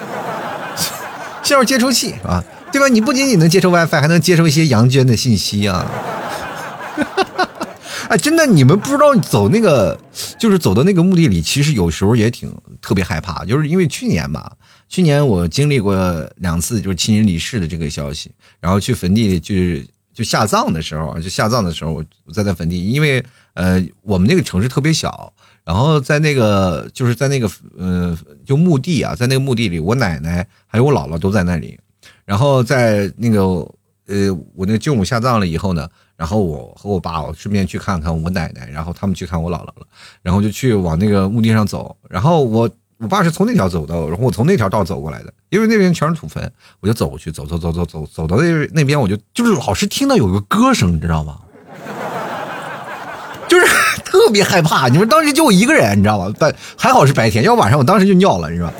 [1.43, 2.43] 信号接收器是吧？
[2.71, 2.87] 对吧？
[2.87, 5.85] 你不仅仅能接收 WiFi，还能接收一些阳间的信息啊。
[8.07, 9.97] 哎，真的，你们不知道走那个，
[10.37, 14.51] 就是走到那个墓地里，其实有时候也挺特别害怕，就是因为去年吧。
[14.91, 15.95] 去年我经历过
[16.35, 23.23] 两次就是亲人离世的这个消息，然后去坟地就是就下葬的时候，就下葬的时候我在在坟地，因为
[23.53, 25.31] 呃我们那个城市特别小，
[25.63, 31.79] 然后在那个就是在那个呃就墓地啊，在那个墓地里，我奶奶还有我姥姥都在那里，
[32.25, 33.41] 然后在那个
[34.07, 39.87] 呃我那个舅母下葬了以后呢，然后我和我爸我顺便去看看我奶奶，然后他们去看我姥姥了，
[40.21, 42.69] 然后就去往那个墓地上走，然后我。
[43.01, 51.39] 我爸是从那条走的，然后我从那条道走过来的，因为那边全是土坟，我就走过去，走走走走走走到那那边，我就就是老是听到有个歌声，你知道吗？
[53.49, 53.65] 就是
[54.05, 54.87] 特别害怕。
[54.87, 56.31] 你说当时就我一个人，你知道吗？
[56.37, 58.75] 白还好是白天，要晚上我当时就尿了，你知道吧？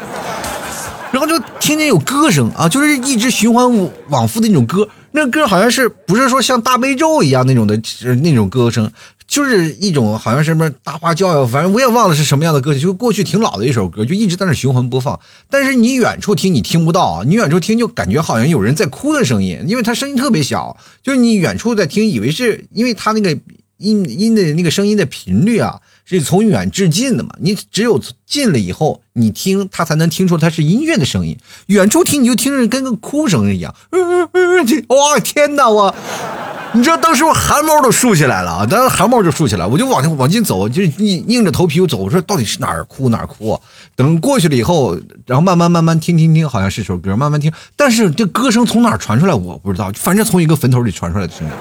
[1.11, 3.67] 然后就听见有歌声啊，就是一直循环
[4.09, 7.75] 往复的那种歌，那歌好像是不是说像大悲咒一样那种的
[8.21, 8.91] 那种歌声。
[9.31, 15.17] 就是一种好像什么大花轿呀，反正我也忘了是什么样的歌曲，就过去挺老的一首歌，就一直在那循环播放。
[15.49, 23.31] 但是你远处听你听不到，你远处听就感觉好像有人在哭的声音，因为它声音特别小，就是你远处在听，以为是因为它那个
[23.77, 25.79] 音音的那个声音的频率啊
[26.19, 35.93] 是从远至近的嘛，你只有近了以后你听它才能听出它是音乐的声音，远处听你就听着跟个哭声一样，嗯嗯嗯哇天哪我。
[36.73, 38.65] 你知道当时我汗毛都竖起来了啊！
[38.65, 41.97] 当时汗毛就竖起来，我就往往进走，就硬硬着头皮我走。
[41.97, 43.59] 我说到底是哪儿哭哪儿哭？
[43.93, 47.51] 等过去了以后，然后慢慢慢慢听听听，好像是首歌，慢慢听。
[47.75, 51.53] 但是这歌声从哪儿传出来我不知道，反正从一个坟头里传出来的声音。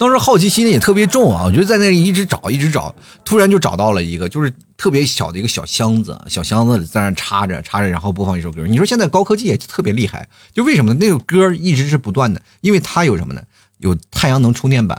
[0.00, 8.66] 当时好奇心也特别重啊，我就在那里一直找，一直找，突然就找到了一个，就是特别小的一个小箱子，小箱子在那插着，插着，然后播放一首歌。
[8.66, 10.98] 你说现在高科技也特别厉害，就为什么呢？
[10.98, 13.42] 那个歌一直是不断的，因为它有什么呢？
[13.76, 14.98] 有太阳能充电板。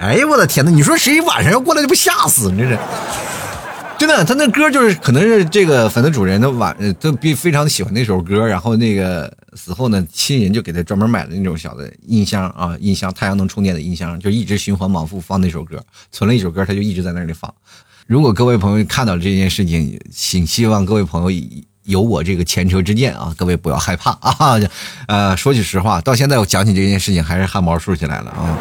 [0.00, 0.72] 哎呀，我的天哪！
[0.72, 2.76] 你说谁晚上要过来，就不吓死你这是？
[3.96, 17.52] 真的，他那歌就是可能是这个粉的主人的晚都比非常喜欢那首歌，然后那个死后呢，亲人就给他专门买了那种小的音箱啊，音箱太阳能充电的音箱，就一直循环往复放那首歌，存了一首歌，他就一直在那里放。
[18.06, 21.40] 如果各位朋友看到这件事情，请希望各位朋友
[21.84, 24.60] 有我这个前车之鉴啊，各位不要害怕啊。
[25.06, 28.58] 呃，说句实话，到现在我讲起这件事情还是汗毛竖起来了啊。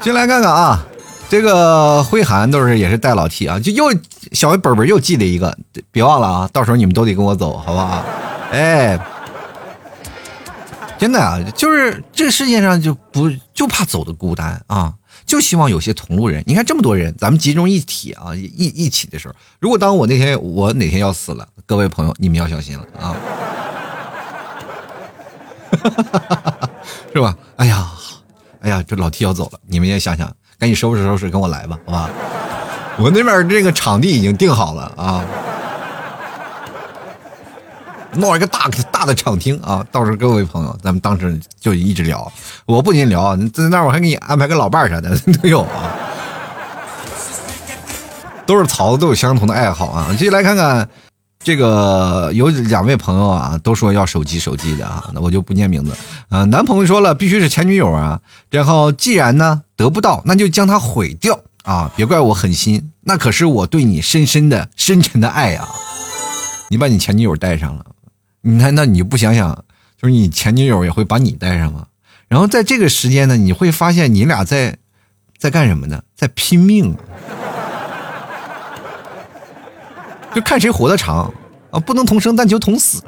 [0.00, 0.86] 进来看看啊。
[1.28, 3.92] 这个辉涵都是也是带老 T 啊，就又
[4.32, 5.56] 小本本又记了一个，
[5.90, 8.04] 别忘了啊，到时候你们都得跟我走，好不好？
[8.52, 8.96] 哎，
[10.96, 14.94] 真的啊，就是这个世界上就不就怕走的孤单啊，
[15.26, 16.44] 就希望有些同路人。
[16.46, 23.16] 你看这么多人，咱们集中一体啊，一一起的时候，如果当我那天我哪天要死了，各位朋友你们要小心了啊，
[27.12, 27.36] 是吧？
[27.56, 27.90] 哎呀，
[28.60, 30.32] 哎呀，这老 T 要走了，你们也想想。
[30.58, 32.10] 赶紧收拾收拾，跟我来吧，好吧？
[32.98, 35.22] 我那边这个场地已经定好了啊，
[38.14, 42.32] 弄一个大大的场厅啊，到时候各位朋友，咱们当时就一直聊。
[42.64, 45.92] 我不仅聊，在那我还给你安排个老伴儿啥的 都有啊。
[48.46, 50.06] 都是曹，都有相同的爱好啊。
[50.12, 50.88] 继续来看看，
[51.46, 55.96] 这个有两位朋友啊，都说要手机手机的啊，那我就不念名字
[56.28, 56.42] 啊。
[56.46, 58.20] 男朋友说了，必须是前女友啊。
[58.50, 61.88] 然后既然呢得不到，那就将它毁掉啊！
[61.94, 65.68] 别怪我狠心，那可是我对你深深的、深沉的爱啊！
[66.68, 67.86] 你把你前女友带上了，
[68.40, 69.54] 你难道你不想想，
[70.02, 71.86] 就是你前女友也会把你带上吗？
[72.26, 74.78] 然后在这个时间呢，你会发现你俩在
[75.38, 76.02] 在干什么呢？
[76.16, 76.96] 在拼命，
[80.34, 81.32] 就看谁活得长
[81.70, 81.80] 啊！
[81.80, 83.02] 不能同生，但求同死。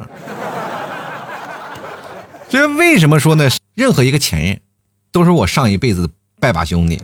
[2.48, 3.48] 所以为什么说呢？
[3.74, 4.60] 任何一个前任，
[5.12, 7.00] 都是我上一辈子的拜把兄弟。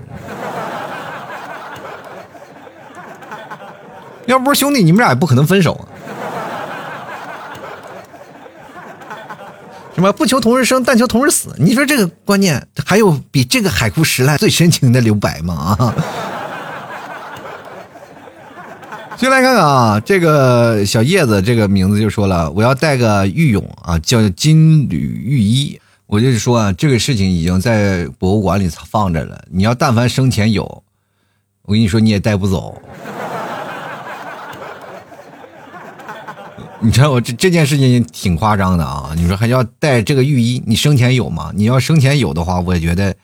[4.26, 5.84] 要不是兄弟，你们俩也不可能分手啊。
[9.94, 11.54] 什么不求同日生，但求同日死？
[11.58, 15.76] 你说这个观念还有比这个海枯石烂最深情的留白吗？
[15.78, 15.94] 啊！
[19.16, 25.80] 先来看看啊，这个小叶子这个名字就说了，我要带个玉俑啊，叫金缕玉衣。
[26.06, 29.44] 我就是说啊，这个事情已经在博物馆里放着了。
[29.50, 30.82] 你要但凡生前有，
[31.62, 32.80] 我跟你说你也带不走。
[36.80, 39.12] 你知道我这这件事情挺夸张的啊！
[39.16, 41.50] 你说还要带这个浴衣，你生前有吗？
[41.54, 43.14] 你要生前有的话，我觉得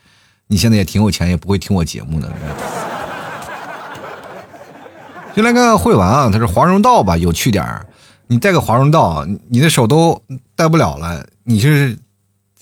[0.47, 2.31] 你现在也挺有钱，也不会听我节目的。
[5.35, 7.85] 就来看看会玩啊，他说华容道吧，有趣点儿。
[8.27, 10.21] 你带个华容道，你的手都
[10.55, 11.25] 带不了了。
[11.43, 11.97] 你就是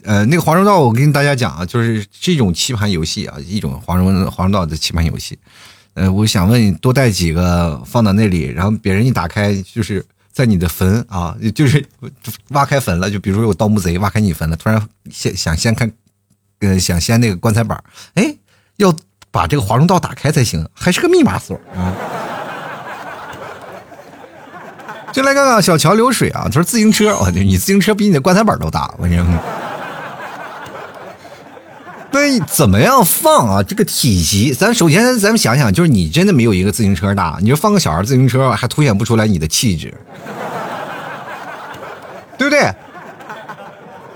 [0.03, 5.37] 呃，那个华容道，我跟大家讲啊，就是是一种棋盘游戏啊，一种华容华容道的棋盘游戏。
[5.93, 10.05] 呃，我想问你，多带几个放到那里，然后别人一打开就是。
[10.31, 11.85] 在你的坟啊，就是
[12.49, 15.91] 挖开坟了，就比如说有盗墓贼挖开你坟了，突然先想先看，
[16.59, 18.33] 呃，想先那个棺材板哎，
[18.77, 18.95] 要
[19.31, 21.93] 把这个华容道打开才行，还是个密码锁啊。
[25.11, 29.25] 就来看看小桥流水啊，他说自行车，我你自行车比你的棺材板都大，我讲。
[32.11, 33.63] 那怎么样放啊？
[33.63, 39.93] 这个体积，咱首先咱们想想，就是你真的没有一个自行车大，你说放个小孩自行车，还凸显不出来你的气质，
[42.37, 42.73] 对不对？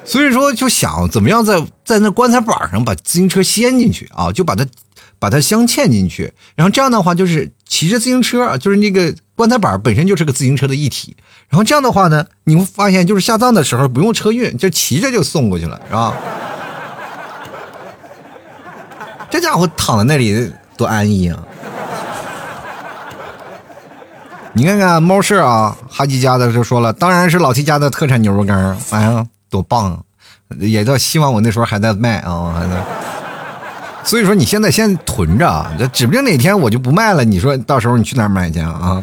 [0.06, 4.66] 所以说，就想怎么样在在那棺材板上把自行车掀进去啊，就把它
[5.24, 11.16] 把它镶嵌进去，然后这样的话，就是骑着自行车，就是那个棺材板本身就是个自行车的一体，
[11.48, 16.14] 然后这样的话呢，你会发现，就是下葬的时候不用车运，就骑着就送过去了，是吧？
[19.32, 21.40] 这家伙躺在那里多安逸啊！
[24.52, 30.02] 你看看猫舍啊，哈吉家的就说了，当然是老七家的特产牛肉干，哎呀，多棒啊！
[30.60, 32.84] 也都希望我那时候还在卖啊，还在。
[34.04, 39.02] 所以说你现在先囤着，这指不定哪天我就不卖了，你说到时候你去哪儿买去啊？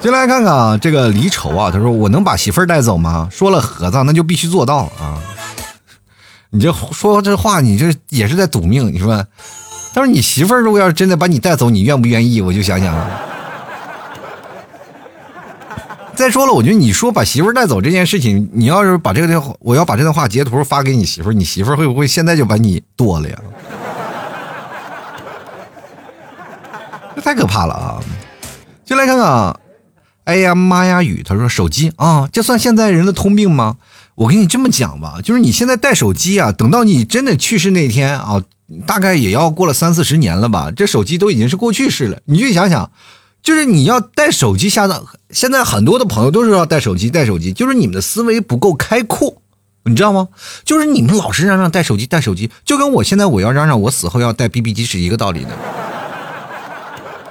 [0.00, 3.28] 进来看看啊，这个离愁啊，他说我能把媳妇带走吗？
[3.30, 5.18] 说了盒子，那就必须做到啊。
[6.50, 8.92] 你这说这话，你这也是在赌命。
[8.92, 9.24] 你说，
[9.94, 12.40] 但是你媳妇如果要是真的把你带走，你愿不愿意？
[12.40, 12.94] 我就想想。
[16.14, 23.36] 再说了，我觉得你说把媳妇带走这件事情，你要是把这个电话，我要把这段话截图发给你媳妇，你媳妇会不会现在就把你剁了呀？
[27.16, 28.00] 这太可怕了啊！
[28.84, 29.56] 就来看看，
[30.24, 33.76] 哎呀妈呀雨，他说手机啊，这算现在人的通病吗？
[34.14, 38.42] 我跟你这么讲吧，就是你现在带手机啊，等到你真的去世那天啊，
[38.86, 42.18] 大概也要过了三四十年了吧，这手机都已经是过去式了。
[42.26, 42.90] 你去想想，
[43.42, 49.42] 就是你要带手机下葬，现在很多的朋友都是要带手机，带手机，就是你们的思维不够开阔，
[49.84, 50.28] 你知道吗？
[50.64, 55.50] 就是你们老是嚷嚷带手机，带手机，就跟我现在我要嚷嚷我死后要带 BB 机是一个道理的。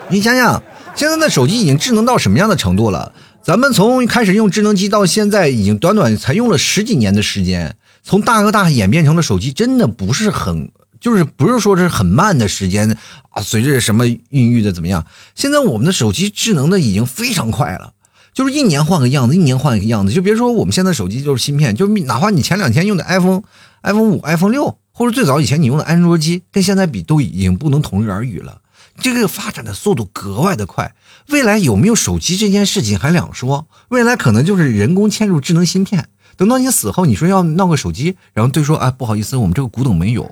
[0.10, 0.62] 你想想，
[0.96, 3.14] 现在的手机已经智能到什么样的程度了？
[3.42, 10.70] 咱们从开始用智能机到现在，已经短短才用了十几年的时间，从大哥大演变成了手机，真的不是很，
[11.02, 12.98] 就是不是说是很慢的时间
[13.32, 13.42] 啊。
[13.42, 17.92] 随着什么孕育的怎么样，现在我们的手机智能的已经非常快了，
[18.34, 20.14] 就是一年换个样子，一年换一个样子。
[20.14, 28.60] 就别说我们现在手机就是芯片，就哪怕你前两天用的 iPhone，iPhone 五、iPhone 六，或者最早以前你用的安卓机，跟现在比都已经不能同日而语了。
[29.00, 30.94] 这个发展的速度格外的快，
[31.30, 33.66] 未来有没有手机这件事情还两说。
[33.88, 40.30] 未来可能就是人工嵌入智能芯片，等到你死后，你说要闹个手机，然后对说啊，不好意思，我们这个古董没有，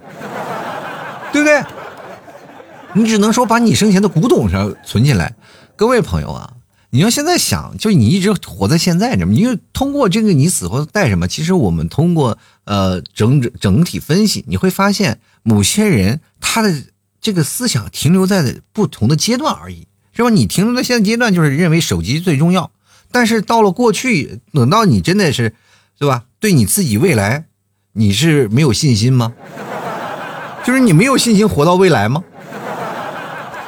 [1.32, 1.63] 对不对？
[2.93, 5.36] 你只能说把你生前的古董上存起来。
[5.75, 6.53] 各位朋友啊，
[6.89, 16.73] 你要现在想，就你一直活在现在这么，因为通过这个你死后带什么，其实我们通过呃整整整体分析，你会发现某些人他的。
[17.21, 20.30] 这个思想停留在不同的阶段而已，是吧？
[20.30, 22.71] 你停留在现在阶段，就是认为手机最重要。
[23.11, 25.53] 但是到了过去，等到你真的是，
[25.97, 26.23] 对吧？
[26.39, 27.47] 对你自己未来，
[27.91, 29.34] 你是没有信心吗？
[30.64, 32.24] 就是你没有信心活到未来吗？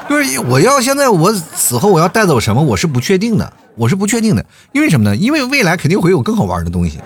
[0.10, 4.46] 就是我要现在我死后我要带走什么，我是不确定的，我是不确定的。
[4.74, 5.16] 因为什么呢？
[5.16, 7.00] 因为未来肯定会有更好玩的东西，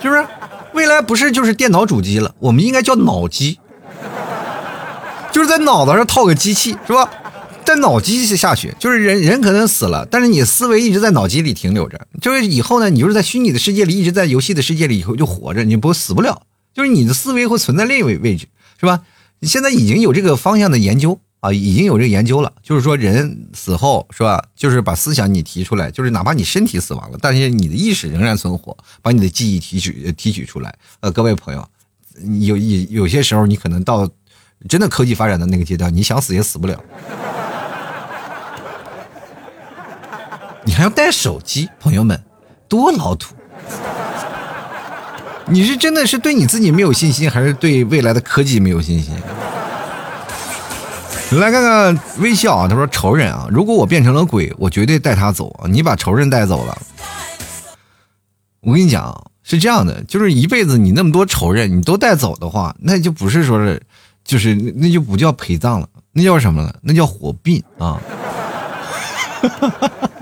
[0.00, 0.24] 是不是？
[0.72, 3.58] 未来不是就是电脑主机了，我们应该叫脑机，
[5.32, 7.08] 就是在脑子上套个机器，是吧？
[7.64, 16.42] 在脑机下去，就是人人可能死了，但是你思维一直在脑机里停留着，就是以后呢，你就是在虚拟的世界里，一直在游戏的世界里，以后就活着，你不死不了，
[16.74, 18.48] 就是你的思维会存在另一位位置，
[18.78, 19.00] 是吧？
[19.38, 30.74] 你现在已经有这个方向的研究啊，已经有这个研究了，就是说人死后是吧，就是把思想你提出来，就是哪怕你身体死亡了，但是你的意识仍然存活，把你的记忆提取提取出来。
[31.00, 31.68] 呃，各位朋友，
[32.40, 34.08] 有有有些时候你可能到
[34.68, 36.82] 真的科技发展的那个阶段，你想死也死不了。
[40.64, 42.24] 你还要带手机，朋友们，
[42.66, 43.34] 多老土！
[45.46, 49.14] 你是真的是对你自己没有信心，还是对未来的科技没有信心？
[51.32, 55.52] 来看看微笑啊，他说仇人啊，如果我变成了鬼，我绝对带他走。
[55.68, 56.78] 你把仇人带走了，
[58.60, 63.82] 我跟你讲是这样的，就是一辈子你那么多仇人，你都带走的话，那就不是说是，
[64.24, 66.74] 就是那就不叫陪葬了，那叫什么了？
[66.82, 68.00] 那叫火并啊！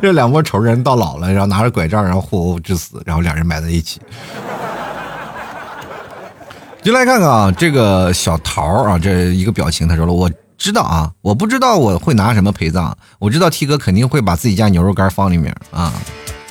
[0.00, 4.00] 这两拨仇人到老了，然后拿着拐杖，然后互殴致死，然后两人埋在一起。
[6.82, 10.28] 就来看看啊，这个小桃啊，这一个表情，他说了：“我
[10.58, 15.92] 知道啊，我不知道我会拿什么陪葬，我知道 T 哥肯定会把自己家牛肉干放里面啊，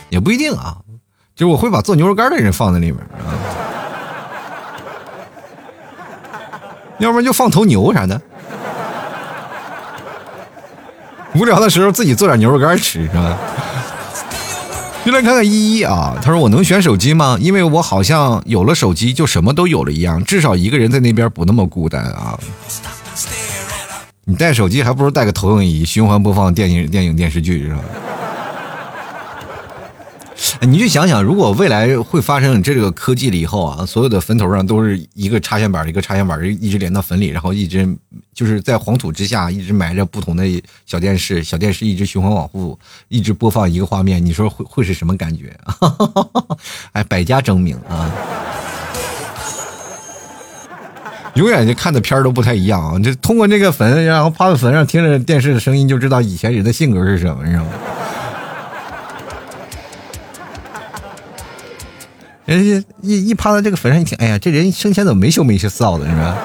[0.09, 0.77] 也不一定啊，
[1.35, 3.35] 就我会把做牛肉干的人放在里面啊，
[6.99, 8.21] 要不然就放头牛啥的。”
[11.35, 13.37] 无聊的时候自己做点牛肉干吃是吧？
[15.03, 17.37] 就来看看依依啊，他说我能选手机吗？
[17.41, 22.37] 因为我好像有了手机就什么都有了一样，至少一个人在那边不那么孤单啊。
[24.25, 27.79] 你带手机还不如带个投影仪，循环播放电影、电影、电视剧是吧？
[30.61, 37.87] 你就想想，如果未来会发生这个科技了以后啊，所有的坟头上都是一个插线板，一个插线板一直连到坟里，然后一直
[38.33, 40.43] 就是在黄土之下一直埋着不同的
[40.85, 42.77] 小电视，小电视一直循环往复，
[43.07, 45.55] 一直播放一个画面，你说会会是什么感觉？
[46.93, 48.09] 哎，百家争鸣啊，
[51.35, 52.99] 永远就看的片儿都不太一样啊！
[52.99, 57.71] 就通过这个坟，然后趴在坟上听着电视的声音，就知道以前人的性格是什么，知道吗？
[62.45, 66.37] 人家一一趴在这个坟上一听，哎呀，这人生前怎么没羞没臊的，是吧？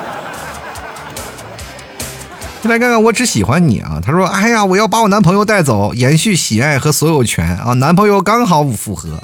[2.62, 4.00] 进来看看，我只喜欢你啊！
[4.04, 7.72] 他说：“哎呀，我要把我男朋友带走，延续喜爱和所有权啊！
[7.74, 9.22] 男朋友刚好符合。”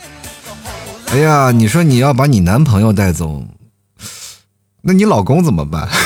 [1.12, 3.42] 哎呀，你说你要把你男朋友带走，
[4.82, 5.88] 那你老公怎么办？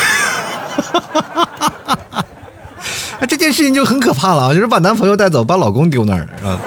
[3.29, 4.55] 这件事情就很可怕了啊！
[4.55, 6.59] 就是把男朋友带走，把老公丢那儿啊。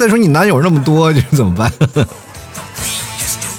[0.00, 1.70] 再说你男友那么多， 这怎么办？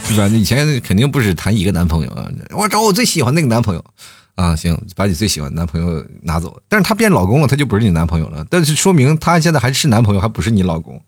[0.10, 0.28] 是吧？
[0.28, 2.28] 以前肯定不止谈一个男朋友啊！
[2.50, 3.86] 我找我最喜欢那个男朋友
[4.34, 4.56] 啊！
[4.56, 6.60] 行，把你最喜欢的男朋友拿走。
[6.68, 8.44] 但是他变老公了，他就不是你男朋友了。
[8.50, 11.00] 但是说明他现在还是男朋友，还不是你老公。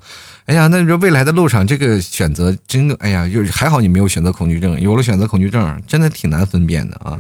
[0.46, 7.18] 哎呀，那这未来的路上，这个选择真的，哎呀，就是还好你没有选择恐惧症，有了选择恐惧症，真的挺难分辨的啊。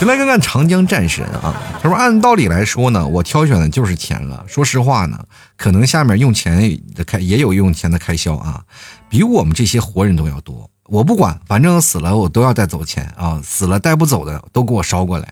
[0.00, 1.54] 就来看看长江战神啊！
[1.82, 4.42] 他说：“按道理来说呢，我挑选的就是钱了。
[4.48, 5.22] 说实话呢，
[5.58, 8.62] 可能下面用钱的开也有用钱的开销啊，
[9.10, 10.70] 比我们这些活人都要多。
[10.86, 13.38] 我不管，反正死了我都要带走钱啊！
[13.44, 15.28] 死了带不走的都给我烧过来。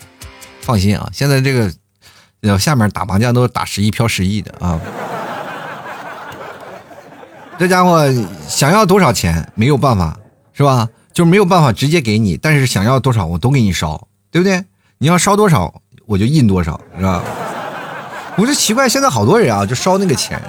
[0.60, 1.72] 放心啊，现在这个
[2.42, 4.78] 呃下面打麻将都打十亿飘十亿的啊！
[7.58, 8.06] 这家伙
[8.46, 10.18] 想要多少钱没有办法
[10.52, 10.90] 是吧？
[11.14, 14.06] 就是没有办法直接给你，但是想要多少我都给你烧。”
[14.38, 14.64] 对不对？
[14.98, 17.22] 你要烧多少，我就印多少，是吧？
[18.36, 20.40] 我就奇怪，现在好多人啊，就烧那个钱，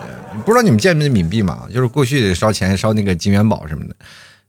[0.45, 1.63] 不知道你们见没见冥币嘛？
[1.73, 3.95] 就是过去烧钱烧那个金元宝什么的，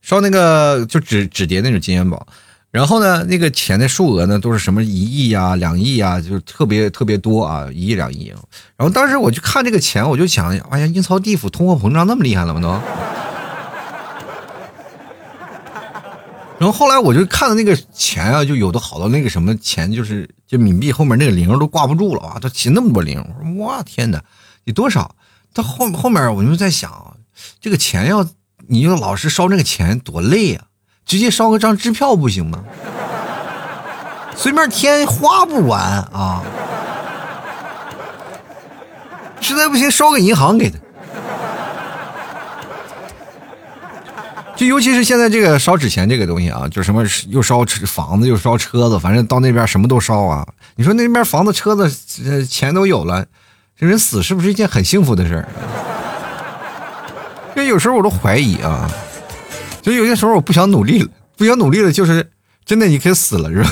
[0.03, 2.27] 烧那个就纸纸叠那种金元宝，
[2.71, 8.31] 然后呢，那个钱的数额呢都是什么一亿啊、两亿啊，就是特别特别多啊，一亿两亿。
[8.77, 12.61] 然后当时我就看这个钱，我就想，哎呀，阴曹地府通货膨胀那么厉害了吗？
[12.61, 12.81] 都？
[16.61, 24.23] 然后后来我就看到那个钱啊，就有的好多那个什么钱，就是就冥币后面那个零都挂不住了啊，它起那么多零，我说哇天哪，
[24.65, 25.15] 你多少？
[25.55, 27.17] 他后后面我就在想，
[27.63, 28.27] 这个钱要
[28.69, 30.67] 你要老是烧那个钱多累啊，
[31.07, 32.63] 直接烧个张支票不行吗？
[34.37, 35.81] 随便添花不完
[36.13, 36.43] 啊！
[39.41, 40.77] 实在不行烧个银行给他。
[44.61, 50.47] 就尤其是现在这个烧纸钱这个东西啊，就什么又烧房子又烧车子，反正到那边什么都烧啊。
[50.77, 53.25] 你说那边房子车子钱都有了，
[53.75, 55.49] 这人死是不是一件很幸福的事儿？
[57.57, 58.87] 因为有时候我都怀疑啊，
[59.81, 61.09] 就有些时候我不想努力了，
[61.39, 62.31] 不想努力了，就是
[62.67, 63.71] 真的你可以死了是吧？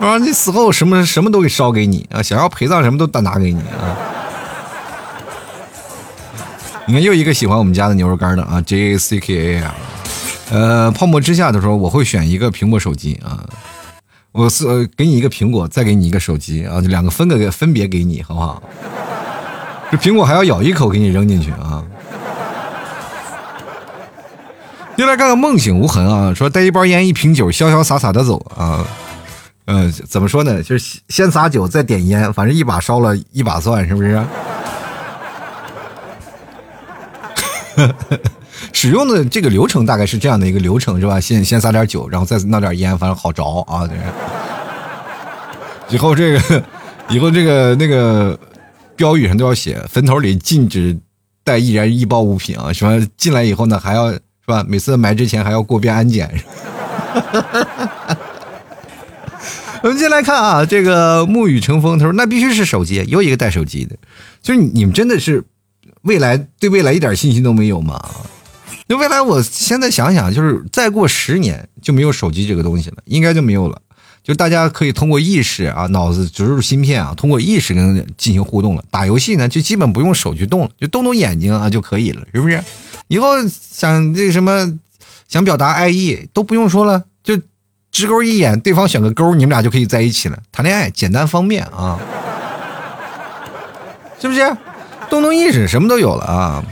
[0.04, 3.96] 啊，你死后什么什么都给烧给你啊，想要陪葬什么都单拿给你啊。
[6.88, 9.74] 你看，又一个喜欢我们家的牛肉干的啊，J A C K A 啊，
[10.50, 13.44] 呃，泡沫之下的时候，我会选一个苹果手机啊，
[14.30, 18.62] 我是给你一个苹果，再给你一个手机啊，两个分个分别给你，好不好？
[19.90, 21.82] 这苹果还要咬一口给你扔进去啊。
[24.94, 28.86] 又来看看梦醒无痕啊，说带一包烟一瓶酒，潇潇洒洒的走啊，
[29.66, 30.62] 嗯，怎么说呢？
[30.62, 34.22] 就是先撒酒再点烟，反正一把烧了一把算，是不是？
[38.72, 41.20] 使用的这个流程大概是这样的一个流程，是吧？
[41.20, 43.88] 先先撒点酒，然后再弄点烟，反正好着啊。
[45.88, 46.64] 以后这个，
[47.10, 48.38] 以后这个那个
[48.96, 50.98] 标语上都要写：坟头里禁止
[51.44, 52.72] 带易燃易爆物品啊！
[52.72, 54.64] 什么进来以后呢，还要是吧？
[54.66, 56.28] 每次埋之前还要过遍安检。
[59.82, 63.94] 我们先来看啊，这个沐雨成风，他说那必须是手机，又一个带手机的，
[64.42, 65.44] 就是你们真的是。
[66.06, 68.02] 未来对未来一点信心都没有吗？
[68.86, 73.82] 那未来我现在想想，就是再过十年就没有手机这个东西了，应该就没有了。
[74.22, 78.84] 就大家可以通过意识啊，脑子植入芯片啊，通过意识跟进行互动了。
[78.90, 82.62] 打游戏呢，就基本不用手去动了，就动动眼睛啊就可以了，是不是？
[83.08, 84.78] 以后想这什么，
[85.28, 87.36] 想表达爱意都不用说了，就
[87.90, 91.98] 直勾一眼，对方选个勾，你们俩就可以在一起了，谈恋爱简单方便啊，
[94.20, 94.40] 是不是？
[95.08, 96.64] 动动意识，什么都有了啊！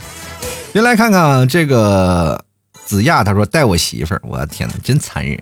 [0.73, 2.45] 先来看看这个
[2.85, 5.41] 子亚，他说带我媳妇儿，我的天哪，真残忍！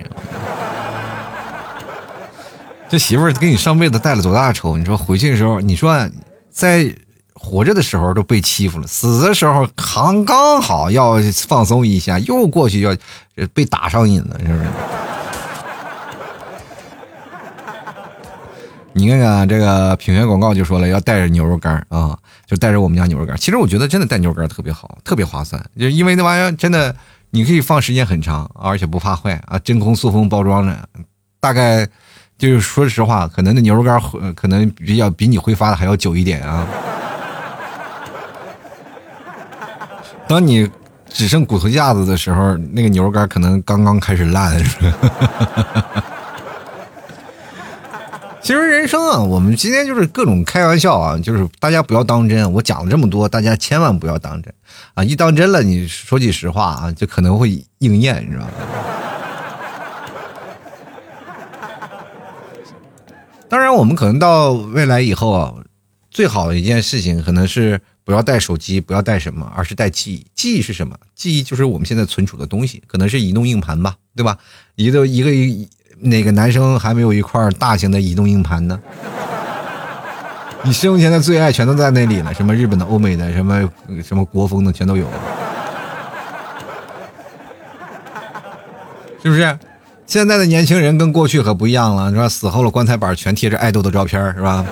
[2.89, 4.77] 这媳妇儿给你上辈子带了多大仇？
[4.77, 6.09] 你说回去的时候，你说
[6.51, 6.95] 在
[7.33, 11.17] 活着的时候都被欺负了，死的时候刚刚好要
[11.49, 12.95] 放松一下，又过去要
[13.55, 14.67] 被打上瘾了，是不是？
[18.95, 22.19] 你看看这个品源广告就说了，要带着牛肉干啊。
[22.45, 25.65] 就带着我们家牛肉干，其实我觉得真的带牛肉干特别好，特别划算。
[25.79, 26.95] 就因为那玩意儿真的，
[27.31, 30.77] 你可以放时间很长，而且不怕坏啊，真空塑封包装的。
[31.41, 31.89] 大概
[32.37, 33.99] 就是说实话，可能那牛肉干
[34.35, 36.67] 可能比较比你挥发的还要久一点啊。
[40.29, 40.71] 当你
[41.09, 44.63] 只剩骨头架子的时候，那个牛肉干可能刚刚开始烂，
[48.43, 52.53] 其实人生啊，我们今天就是各种开玩笑啊，就是大家不要当真。
[52.53, 54.53] 我讲了这么多，大家千万不要当真
[54.95, 55.05] 啊！
[55.05, 58.51] 一当真了，你说句实话啊，就可能会应验，你知道吗？
[63.49, 65.55] 当然，我们可能到未来以后啊，
[66.11, 70.27] 最好的一件事情可能是不要带手机，不要带什么，而是带记忆。
[70.35, 70.99] 记忆是什么？
[71.15, 74.37] 记忆就是我们现在存储的东西，可能是移动硬盘吧，对吧？
[74.75, 75.69] 一个一个一。
[76.03, 78.79] 哪个男生还没有一块大型的移动硬盘呢？
[80.65, 83.69] 你生前的最爱全都在那里了，什么日本的、欧美的、什么
[84.05, 85.07] 什么国风的，全都有，
[89.23, 89.59] 是不是？
[90.07, 92.29] 现在的年轻人跟过去可不一样了，是吧？
[92.29, 94.65] 死后的棺材板全贴着爱豆的照片，是吧？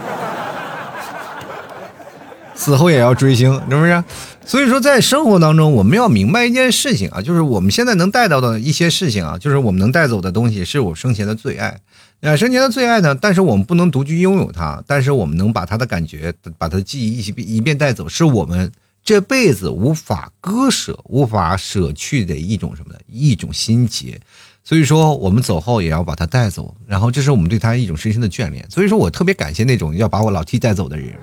[2.61, 4.05] 死后也要追星，是不是？
[4.45, 11.81] 所以说，在生活当中，我们要明白一件事情啊，就是我们现在能带到的一些事情啊，就是我们能带走的东西，是我生前的最爱。
[12.21, 18.71] 啊，生前的最爱呢，但是我们不能独居拥有它，但是我们能把它的感觉，把它的记忆一起一遍带走，是我们
[19.03, 24.21] 这辈子无法割舍、无法舍去的一种什么的一种心结。
[24.63, 28.67] 所以说，我们走后也要把它带走，然后这是我们对他一种深深的眷恋。
[28.69, 31.15] 所以说我特别感谢那种要把我老 T 带走的人。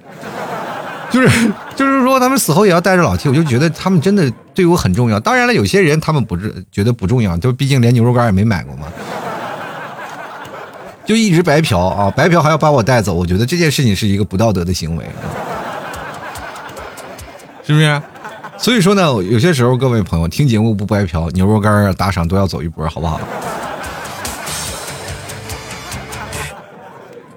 [1.09, 5.19] 就是就是说，他们死后也要带着老七我就觉得他们真的对我很重要。
[5.19, 8.87] 当然了，有些人他们不是觉得不重要，就毕竟连牛肉干也没买过嘛，
[11.05, 15.05] 就一直白嫖啊，白嫖还要把我带走，我觉得这件事情是一个不道德的行为，
[17.65, 18.01] 是不是？
[18.57, 23.21] 所以说呢，有些时候各位朋友听节目不白嫖，牛肉干打赏都要走一波，好不好？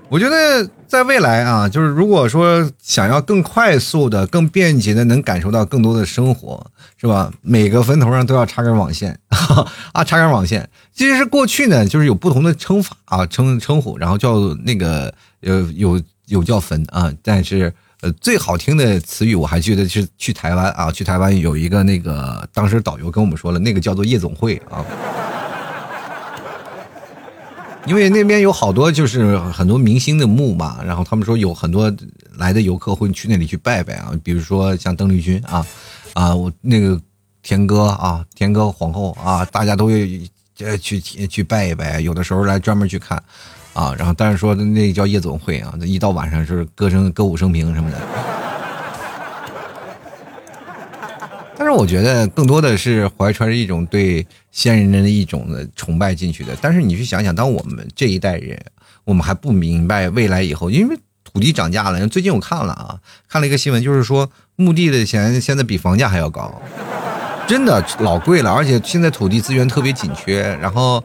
[0.09, 6.67] 我觉得在未来啊，就是如果说想要更快速的、更便捷的，能感受到更多的生活，
[6.97, 7.33] 是吧？
[7.43, 9.17] 每个坟头上都要插根网线
[9.95, 10.69] 啊，插根网线。
[10.93, 24.85] 其实是过去呢，就是有不同的称法啊，称称呼，然后叫那个呃，有有叫坟啊，但是呃，最好听的词语我还记得是去台湾啊，去台湾有一个那个当时导游跟我们说了，那个叫做夜总会啊。
[27.87, 31.93] 因为那边有好多就是很多明星的墓嘛，然后他们说有很多
[32.37, 35.67] 来的游客会去那里去拜拜啊，比如说像邓丽君啊，
[36.13, 37.01] 啊我那个
[37.43, 40.31] 田歌啊，田歌皇后啊，大家都会
[40.81, 43.21] 去去拜一拜，有的时候来专门去看
[43.73, 47.99] 啊，然后但是说那叫夜总会啊，一到晚上就是歌声歌舞升平什么的。
[51.71, 56.49] 但是我觉得更多的是怀揣着一种对先人的一种的崇拜进去的。
[56.61, 58.61] 但是你去想想，当我们这一代人，
[59.05, 62.09] 我们还不明白未来以后，因为土地涨价了。
[62.09, 62.99] 最近我看了啊，
[63.29, 66.61] 看了一个新闻，就是说墓地的钱现在比房价还要高，
[67.47, 68.51] 真的老贵了。
[68.51, 71.01] 而且现在土地资源特别紧缺，然后，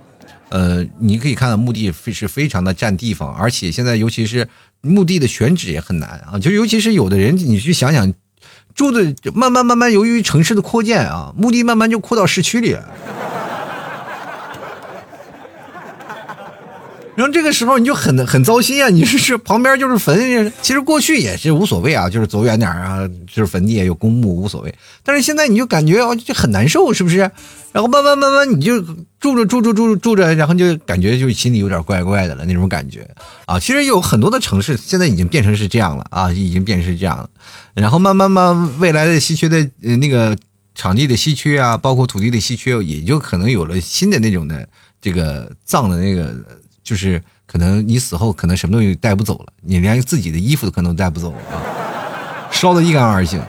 [0.50, 4.48] 呃，你可以看到墓地是非常的占地方，而且现在尤其是
[4.82, 6.40] 墓地的选址也很难啊。
[6.40, 8.12] 就尤其是有的人，你去想想。
[8.76, 12.76] 住的慢慢慢慢，由于城市的扩建啊，墓地慢慢就扩到市区里。
[17.16, 18.90] 然后这个时候你就很很糟心啊！
[18.90, 24.76] 你是是旁边就是坟，其实过去也是无所谓啊，就是走远点啊，就是坟地也有公墓无所谓。
[25.02, 27.32] 但是现在你就感觉哦，就很难受，是不是？
[27.72, 28.82] 然后慢慢慢慢你就
[29.20, 33.10] 住着住着住着住着，然后就感觉就心里有点怪怪的了那种感觉
[33.46, 33.58] 啊。
[33.58, 37.30] 其实有很多的城市现在已经变成是这样了啊，已经变成是这样了。
[37.74, 40.38] 然后慢慢慢未来的稀缺的呃那个
[40.74, 44.68] 场地的稀缺啊，包括土地的稀缺，也就可能有了新的那种的
[45.02, 46.36] 这个葬的那个。
[46.86, 51.60] 就是可能你死后可能什么东西带不走了，你连自己的衣服都可能带不走啊，
[52.52, 53.48] 烧的一干二净啊。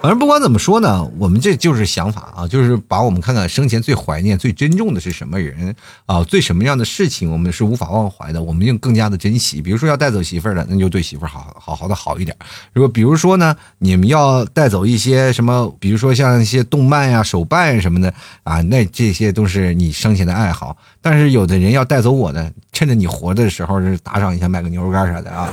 [0.00, 5.74] 反正不管怎么说呢，我们这就是想法啊，就是把我们看看生前最怀念、最珍重的是什么人
[6.06, 9.60] 啊，最什么样的事情我们是无法忘怀的，我们应更加的珍惜。
[9.60, 12.34] 比如说要带走媳妇儿的，那就对媳妇儿好好好的好一点。
[12.72, 20.76] 如果比如说呢，你们要带走一些什么，比如说像一些动漫呀、手办什么的啊，那这些都是你生前的爱好。
[21.02, 25.48] 但是有的人要带走我的，趁着你活的时候是打赏一下，买个牛肉干啥的啊，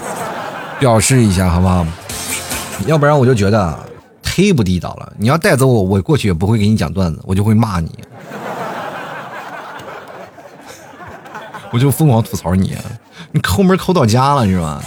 [0.79, 1.83] 表示一下好不好？
[2.85, 3.94] 要不然我就觉得。
[4.35, 5.13] 忒不地道了！
[5.17, 7.89] 你要带走我，我过去也不会给你讲段子，我就会骂你，
[11.71, 12.75] 我就疯狂吐槽你，
[13.31, 14.83] 你抠门抠到家了是吧？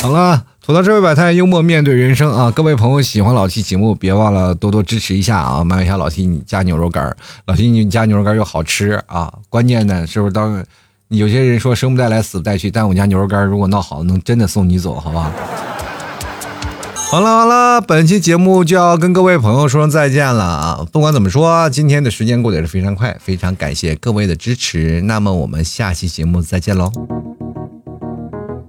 [0.00, 2.50] 好了，吐槽社会百态，幽默面对人生啊！
[2.50, 5.64] 各位朋友喜欢老 T 节目，别忘了多多支持一下啊！
[5.64, 7.16] 买一下老 T 你家牛肉干
[7.46, 9.32] 老 T 你家牛肉干又好吃啊！
[9.48, 10.62] 关键呢，是不是当
[11.08, 15.32] 有些人说生不带来死不带去，但我家牛肉干如果闹好，能真的送你走，好吧？
[17.22, 20.86] 了好了，本期节目就要跟各位朋友说声再见了啊！
[20.92, 25.00] 不管怎么说，今天的时间过得也是非常快，非常感谢各位的支持。
[25.00, 26.92] 那么我们下期节目再见喽！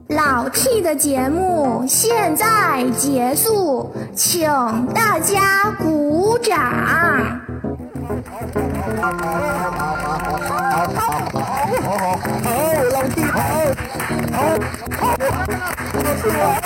[0.08, 4.48] 老 T 的节目现在结束，请
[4.94, 7.42] 大家鼓掌。
[16.22, 16.60] 好，